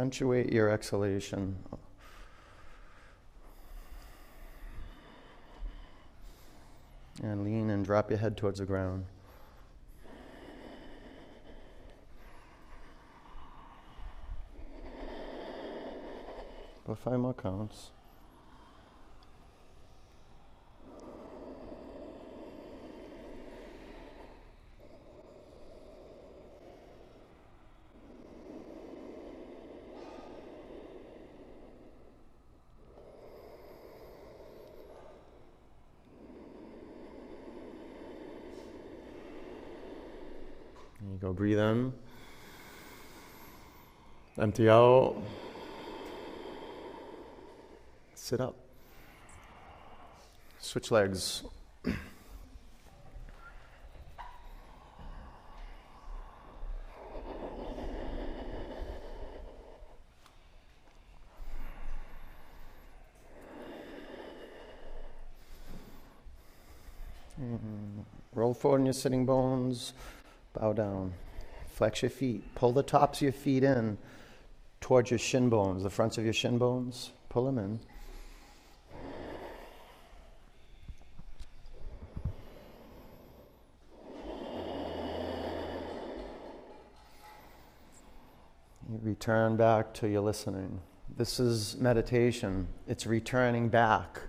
Accentuate 0.00 0.50
your 0.50 0.70
exhalation. 0.70 1.58
And 7.22 7.44
lean 7.44 7.68
and 7.68 7.84
drop 7.84 8.08
your 8.08 8.18
head 8.18 8.34
towards 8.38 8.60
the 8.60 8.64
ground. 8.64 9.04
About 16.86 16.98
five 16.98 17.20
more 17.20 17.34
counts. 17.34 17.90
Breathe 41.40 41.58
in. 41.58 41.94
Empty 44.38 44.68
out. 44.68 45.16
Sit 48.14 48.42
up. 48.42 48.54
Switch 50.58 50.90
legs. 50.90 51.44
Mm, 67.40 68.04
Roll 68.34 68.52
forward 68.52 68.80
in 68.80 68.84
your 68.84 68.92
sitting 68.92 69.24
bones. 69.24 69.94
Bow 70.52 70.74
down. 70.74 71.14
Flex 71.80 72.02
your 72.02 72.10
feet. 72.10 72.54
Pull 72.56 72.72
the 72.72 72.82
tops 72.82 73.20
of 73.20 73.22
your 73.22 73.32
feet 73.32 73.64
in 73.64 73.96
towards 74.82 75.10
your 75.10 75.18
shin 75.18 75.48
bones, 75.48 75.82
the 75.82 75.88
fronts 75.88 76.18
of 76.18 76.24
your 76.24 76.34
shin 76.34 76.58
bones. 76.58 77.12
Pull 77.30 77.46
them 77.46 77.56
in. 77.56 77.80
You 88.92 89.00
return 89.02 89.56
back 89.56 89.94
to 89.94 90.06
your 90.06 90.20
listening. 90.20 90.82
This 91.16 91.40
is 91.40 91.78
meditation, 91.78 92.68
it's 92.86 93.06
returning 93.06 93.70
back. 93.70 94.20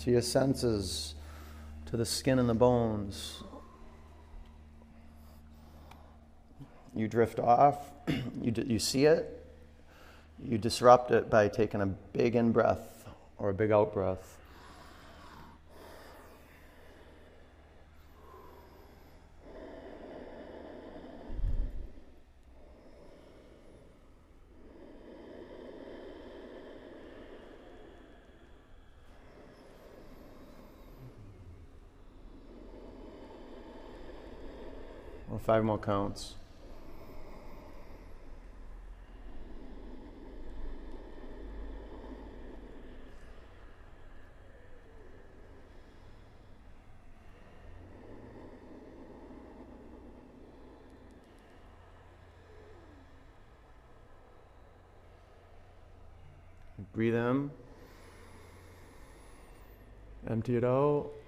To 0.00 0.10
your 0.10 0.22
senses, 0.22 1.14
to 1.86 1.96
the 1.96 2.06
skin 2.06 2.38
and 2.38 2.48
the 2.48 2.54
bones. 2.54 3.42
You 6.94 7.06
drift 7.06 7.38
off, 7.38 7.90
you, 8.42 8.50
d- 8.50 8.64
you 8.66 8.78
see 8.78 9.04
it, 9.04 9.46
you 10.42 10.58
disrupt 10.58 11.10
it 11.10 11.30
by 11.30 11.48
taking 11.48 11.80
a 11.80 11.86
big 11.86 12.34
in 12.34 12.52
breath 12.52 13.04
or 13.38 13.50
a 13.50 13.54
big 13.54 13.70
out 13.70 13.92
breath. 13.92 14.39
Five 35.40 35.64
more 35.64 35.78
counts. 35.78 36.34
Breathe 56.92 57.14
in. 57.14 57.50
Empty 60.28 60.56
it 60.56 60.64
out. 60.64 61.19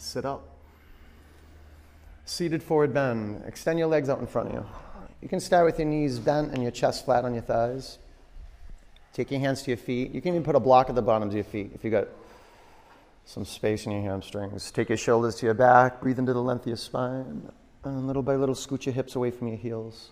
Sit 0.00 0.24
up. 0.24 0.56
Seated 2.24 2.62
forward 2.62 2.92
bend. 2.92 3.42
Extend 3.46 3.78
your 3.78 3.88
legs 3.88 4.08
out 4.08 4.18
in 4.18 4.26
front 4.26 4.48
of 4.48 4.54
you. 4.54 4.66
You 5.22 5.28
can 5.28 5.40
start 5.40 5.64
with 5.64 5.78
your 5.78 5.88
knees 5.88 6.18
bent 6.18 6.52
and 6.52 6.62
your 6.62 6.72
chest 6.72 7.04
flat 7.04 7.24
on 7.24 7.32
your 7.32 7.42
thighs. 7.42 7.98
Take 9.12 9.30
your 9.30 9.40
hands 9.40 9.62
to 9.62 9.70
your 9.70 9.78
feet. 9.78 10.12
You 10.12 10.20
can 10.20 10.32
even 10.32 10.44
put 10.44 10.56
a 10.56 10.60
block 10.60 10.88
at 10.88 10.94
the 10.94 11.02
bottoms 11.02 11.32
of 11.32 11.36
your 11.36 11.44
feet 11.44 11.70
if 11.74 11.84
you 11.84 11.90
got 11.90 12.08
some 13.24 13.44
space 13.44 13.86
in 13.86 13.92
your 13.92 14.02
hamstrings. 14.02 14.70
Take 14.70 14.88
your 14.88 14.98
shoulders 14.98 15.36
to 15.36 15.46
your 15.46 15.54
back. 15.54 16.00
Breathe 16.00 16.18
into 16.18 16.32
the 16.32 16.42
length 16.42 16.62
of 16.62 16.68
your 16.68 16.76
spine. 16.76 17.50
And 17.84 18.06
little 18.06 18.22
by 18.22 18.36
little, 18.36 18.54
scoot 18.54 18.86
your 18.86 18.94
hips 18.94 19.16
away 19.16 19.30
from 19.30 19.48
your 19.48 19.56
heels. 19.56 20.10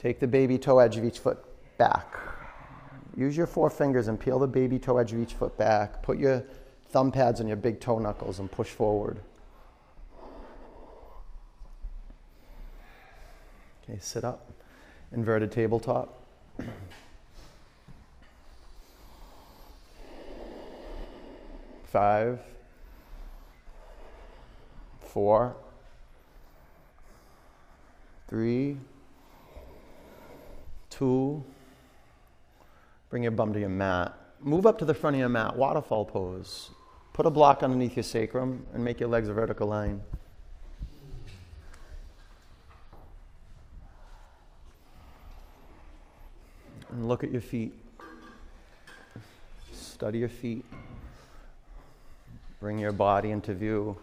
Take 0.00 0.18
the 0.18 0.26
baby 0.26 0.56
toe 0.56 0.78
edge 0.78 0.96
of 0.96 1.04
each 1.04 1.18
foot 1.18 1.38
back. 1.76 2.16
Use 3.18 3.36
your 3.36 3.46
four 3.46 3.68
fingers 3.68 4.08
and 4.08 4.18
peel 4.18 4.38
the 4.38 4.46
baby 4.46 4.78
toe 4.78 4.96
edge 4.96 5.12
of 5.12 5.20
each 5.20 5.34
foot 5.34 5.58
back. 5.58 6.02
Put 6.02 6.16
your 6.18 6.42
thumb 6.88 7.12
pads 7.12 7.38
on 7.42 7.46
your 7.46 7.58
big 7.58 7.80
toe 7.80 7.98
knuckles 7.98 8.38
and 8.38 8.50
push 8.50 8.68
forward. 8.70 9.20
Okay, 13.84 13.98
sit 14.00 14.24
up. 14.24 14.50
Inverted 15.12 15.52
tabletop. 15.52 16.24
Five, 21.84 22.40
four, 25.00 25.56
three, 28.28 28.78
two. 31.00 31.42
Bring 33.08 33.22
your 33.22 33.32
bum 33.32 33.54
to 33.54 33.58
your 33.58 33.70
mat. 33.70 34.14
Move 34.38 34.66
up 34.66 34.78
to 34.80 34.84
the 34.84 34.92
front 34.92 35.16
of 35.16 35.20
your 35.20 35.30
mat, 35.30 35.56
waterfall 35.56 36.04
pose. 36.04 36.70
Put 37.14 37.24
a 37.24 37.30
block 37.30 37.62
underneath 37.62 37.96
your 37.96 38.02
sacrum 38.02 38.66
and 38.74 38.84
make 38.84 39.00
your 39.00 39.08
legs 39.08 39.28
a 39.28 39.32
vertical 39.32 39.66
line. 39.66 40.02
And 46.90 47.08
look 47.08 47.24
at 47.24 47.30
your 47.30 47.40
feet. 47.40 47.72
study 49.72 50.18
your 50.18 50.28
feet. 50.28 50.66
Bring 52.60 52.78
your 52.78 52.92
body 52.92 53.30
into 53.30 53.54
view. 53.54 53.96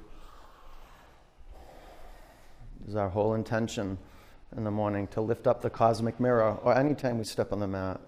This 2.80 2.90
is 2.90 2.96
our 2.96 3.10
whole 3.10 3.36
intention 3.36 4.00
in 4.56 4.64
the 4.64 4.72
morning 4.72 5.08
to 5.08 5.22
lift 5.22 5.48
up 5.48 5.62
the 5.62 5.70
cosmic 5.70 6.20
mirror 6.20 6.58
or 6.64 6.76
anytime 6.76 7.18
we 7.18 7.24
step 7.24 7.52
on 7.52 7.60
the 7.60 7.68
mat. 7.68 8.00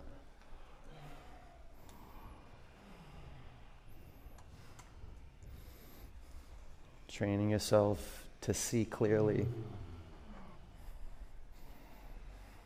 Training 7.08 7.50
yourself 7.50 8.26
to 8.42 8.54
see 8.54 8.86
clearly. 8.86 9.46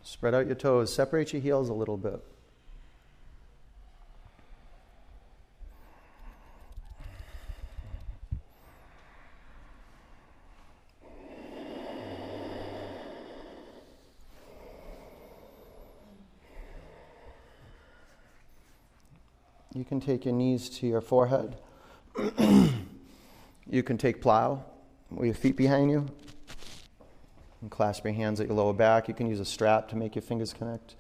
Spread 0.04 0.36
out 0.36 0.46
your 0.46 0.56
toes, 0.56 0.94
separate 0.94 1.34
your 1.34 1.42
heels 1.42 1.70
a 1.70 1.74
little 1.74 1.98
bit. 1.98 2.24
You 19.84 19.88
can 19.88 20.00
take 20.00 20.24
your 20.24 20.34
knees 20.34 20.70
to 20.80 20.88
your 20.88 21.02
forehead. 21.02 21.58
you 23.70 23.84
can 23.84 23.98
take 23.98 24.22
plow 24.22 24.64
with 25.12 25.26
your 25.26 25.36
feet 25.36 25.58
behind 25.58 25.92
you. 25.92 26.08
And 27.60 27.70
clasp 27.70 28.06
your 28.06 28.14
hands 28.14 28.40
at 28.40 28.48
your 28.48 28.56
lower 28.56 28.72
back. 28.72 29.10
You 29.10 29.14
can 29.14 29.28
use 29.28 29.42
a 29.42 29.46
strap 29.46 29.90
to 29.90 29.98
make 29.98 30.16
your 30.16 30.22
fingers 30.22 30.54
connect. 30.54 30.96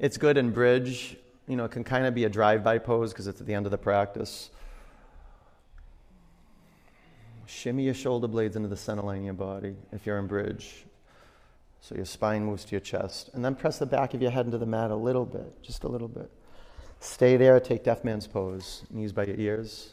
It's 0.00 0.16
good 0.16 0.36
in 0.36 0.50
bridge. 0.50 1.16
You 1.46 1.54
know, 1.54 1.66
it 1.66 1.70
can 1.70 1.84
kind 1.84 2.06
of 2.06 2.14
be 2.16 2.24
a 2.24 2.28
drive 2.28 2.64
by 2.64 2.78
pose 2.78 3.12
because 3.12 3.28
it's 3.28 3.40
at 3.40 3.46
the 3.46 3.54
end 3.54 3.66
of 3.66 3.70
the 3.70 3.78
practice. 3.78 4.50
Shimmy 7.46 7.84
your 7.84 7.94
shoulder 7.94 8.26
blades 8.26 8.56
into 8.56 8.68
the 8.68 8.76
center 8.76 9.02
line 9.02 9.18
of 9.18 9.24
your 9.26 9.34
body 9.34 9.76
if 9.92 10.04
you're 10.04 10.18
in 10.18 10.26
bridge. 10.26 10.86
So 11.80 11.94
your 11.94 12.04
spine 12.04 12.44
moves 12.44 12.64
to 12.66 12.72
your 12.72 12.80
chest. 12.80 13.30
And 13.32 13.44
then 13.44 13.54
press 13.54 13.78
the 13.78 13.86
back 13.86 14.14
of 14.14 14.22
your 14.22 14.30
head 14.30 14.46
into 14.46 14.58
the 14.58 14.66
mat 14.66 14.90
a 14.90 14.96
little 14.96 15.24
bit, 15.24 15.62
just 15.62 15.84
a 15.84 15.88
little 15.88 16.08
bit. 16.08 16.30
Stay 17.00 17.36
there, 17.36 17.60
take 17.60 17.84
Deaf 17.84 18.04
Man's 18.04 18.26
pose, 18.26 18.84
knees 18.90 19.12
by 19.12 19.24
your 19.24 19.36
ears. 19.36 19.92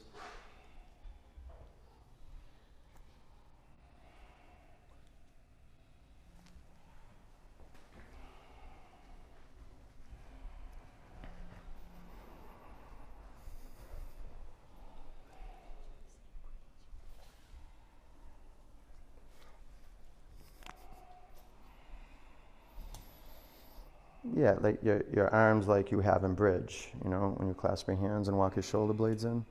Yeah, 24.44 24.58
like 24.60 24.84
your, 24.84 25.06
your 25.14 25.34
arms 25.34 25.70
like 25.70 25.90
you 25.90 26.02
have 26.02 26.26
in 26.26 26.34
bridge, 26.34 26.90
you 27.02 27.10
know, 27.10 27.34
when 27.38 27.48
you 27.48 27.54
clasp 27.54 27.88
your 27.88 27.96
hands 27.96 28.28
and 28.28 28.38
walk 28.38 28.58
your 28.58 28.64
shoulder 28.64 28.92
blades 28.92 29.24
in. 29.24 29.46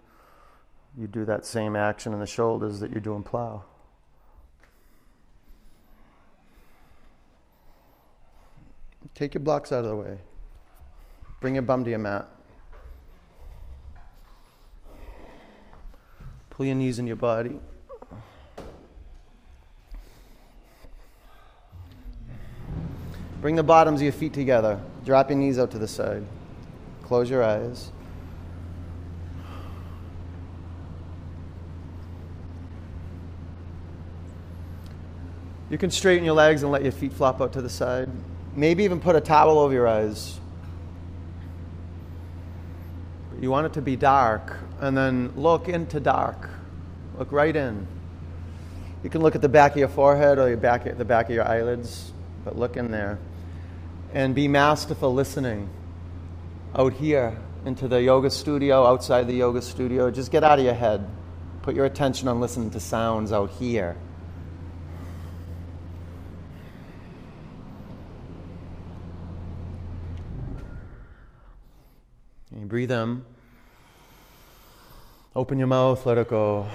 You 0.98 1.06
do 1.06 1.24
that 1.24 1.46
same 1.46 1.76
action 1.76 2.12
in 2.12 2.20
the 2.20 2.26
shoulders 2.26 2.78
that 2.80 2.92
you 2.92 3.00
do 3.00 3.14
in 3.14 3.22
plow. 3.22 3.64
Take 9.14 9.32
your 9.32 9.40
blocks 9.40 9.72
out 9.72 9.82
of 9.82 9.90
the 9.92 9.96
way. 9.96 10.18
Bring 11.40 11.54
your 11.54 11.62
bum 11.62 11.84
to 11.84 11.90
your 11.90 11.98
mat. 11.98 12.28
Pull 16.50 16.66
your 16.66 16.74
knees 16.74 16.98
in 16.98 17.06
your 17.06 17.16
body. 17.16 17.58
Bring 23.42 23.56
the 23.56 23.64
bottoms 23.64 23.98
of 23.98 24.04
your 24.04 24.12
feet 24.12 24.32
together. 24.32 24.80
Drop 25.04 25.28
your 25.28 25.36
knees 25.36 25.58
out 25.58 25.72
to 25.72 25.78
the 25.78 25.88
side. 25.88 26.24
Close 27.02 27.28
your 27.28 27.42
eyes. 27.42 27.90
You 35.68 35.76
can 35.76 35.90
straighten 35.90 36.24
your 36.24 36.34
legs 36.34 36.62
and 36.62 36.70
let 36.70 36.84
your 36.84 36.92
feet 36.92 37.12
flop 37.12 37.40
out 37.40 37.52
to 37.54 37.62
the 37.62 37.68
side. 37.68 38.08
Maybe 38.54 38.84
even 38.84 39.00
put 39.00 39.16
a 39.16 39.20
towel 39.20 39.58
over 39.58 39.72
your 39.72 39.88
eyes. 39.88 40.38
You 43.40 43.50
want 43.50 43.66
it 43.66 43.72
to 43.72 43.82
be 43.82 43.96
dark, 43.96 44.56
and 44.78 44.96
then 44.96 45.32
look 45.34 45.68
into 45.68 45.98
dark. 45.98 46.48
Look 47.18 47.32
right 47.32 47.56
in. 47.56 47.88
You 49.02 49.10
can 49.10 49.20
look 49.20 49.34
at 49.34 49.42
the 49.42 49.48
back 49.48 49.72
of 49.72 49.78
your 49.78 49.88
forehead 49.88 50.38
or 50.38 50.46
your 50.46 50.58
back, 50.58 50.84
the 50.96 51.04
back 51.04 51.26
of 51.28 51.34
your 51.34 51.48
eyelids, 51.48 52.12
but 52.44 52.56
look 52.56 52.76
in 52.76 52.92
there 52.92 53.18
and 54.12 54.34
be 54.34 54.46
masterful 54.46 55.12
listening 55.14 55.68
out 56.74 56.92
here 56.92 57.38
into 57.64 57.88
the 57.88 58.02
yoga 58.02 58.30
studio, 58.30 58.86
outside 58.86 59.26
the 59.26 59.34
yoga 59.34 59.62
studio. 59.62 60.10
Just 60.10 60.30
get 60.30 60.44
out 60.44 60.58
of 60.58 60.64
your 60.64 60.74
head. 60.74 61.08
Put 61.62 61.74
your 61.74 61.84
attention 61.84 62.28
on 62.28 62.40
listening 62.40 62.70
to 62.70 62.80
sounds 62.80 63.32
out 63.32 63.50
here. 63.50 63.96
And 72.50 72.60
you 72.60 72.66
breathe 72.66 72.90
in. 72.90 73.24
Open 75.34 75.58
your 75.58 75.68
mouth, 75.68 76.04
let 76.04 76.18
it 76.18 76.28
go. 76.28 76.68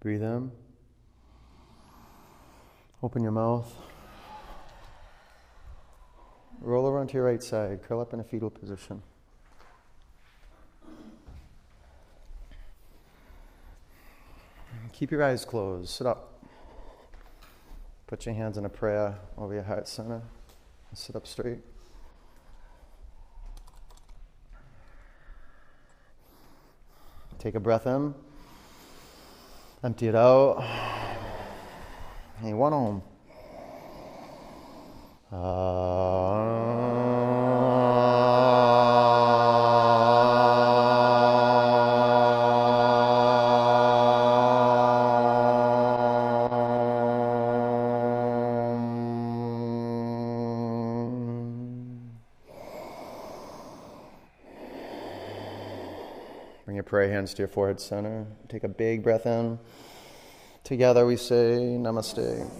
Breathe 0.00 0.22
in. 0.22 0.52
Open 3.02 3.22
your 3.22 3.32
mouth. 3.32 3.72
Roll 6.60 6.86
over 6.86 6.98
onto 6.98 7.14
your 7.14 7.24
right 7.24 7.42
side. 7.42 7.82
Curl 7.82 8.00
up 8.00 8.12
in 8.12 8.20
a 8.20 8.24
fetal 8.24 8.50
position. 8.50 9.02
Keep 14.92 15.12
your 15.12 15.22
eyes 15.22 15.44
closed. 15.44 15.90
Sit 15.90 16.06
up. 16.06 16.42
Put 18.08 18.26
your 18.26 18.34
hands 18.34 18.56
in 18.56 18.64
a 18.64 18.68
prayer 18.68 19.16
over 19.36 19.54
your 19.54 19.62
heart 19.62 19.86
center. 19.86 20.22
Sit 20.92 21.14
up 21.14 21.26
straight. 21.26 21.60
Take 27.38 27.54
a 27.54 27.60
breath 27.60 27.86
in. 27.86 28.14
Empty 29.80 30.08
it 30.08 30.16
out. 30.16 30.64
And 32.42 32.58
one 32.58 32.72
home. 32.72 33.02
Bring 35.30 35.40
hands 57.28 57.34
to 57.34 57.42
your 57.42 57.48
forehead 57.48 57.78
center. 57.80 58.26
Take 58.48 58.64
a 58.64 58.68
big 58.68 59.02
breath 59.02 59.26
in. 59.26 59.58
Together 60.64 61.04
we 61.04 61.16
say 61.16 61.76
namaste. 61.78 62.50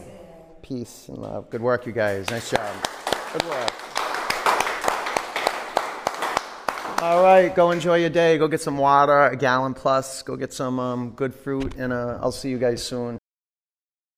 Peace 0.63 1.09
and 1.09 1.19
love. 1.19 1.49
Good 1.49 1.63
work, 1.63 1.87
you 1.87 1.93
guys. 1.93 2.31
Nice 2.31 2.51
job. 2.51 2.75
Good 3.33 3.45
work. 3.45 3.73
All 7.01 7.23
right, 7.23 7.55
go 7.55 7.71
enjoy 7.71 7.99
your 7.99 8.11
day. 8.11 8.37
Go 8.39 8.49
get 8.49 8.61
some 8.61 8.77
water, 8.77 9.27
a 9.27 9.37
gallon 9.37 9.73
plus. 9.73 10.23
Go 10.23 10.37
get 10.37 10.53
some 10.53 10.79
um, 10.81 11.11
good 11.11 11.33
fruit, 11.33 11.77
and 11.77 11.93
uh, 11.93 12.19
I'll 12.21 12.33
see 12.33 12.51
you 12.51 12.59
guys 12.59 12.83
soon. 12.83 13.18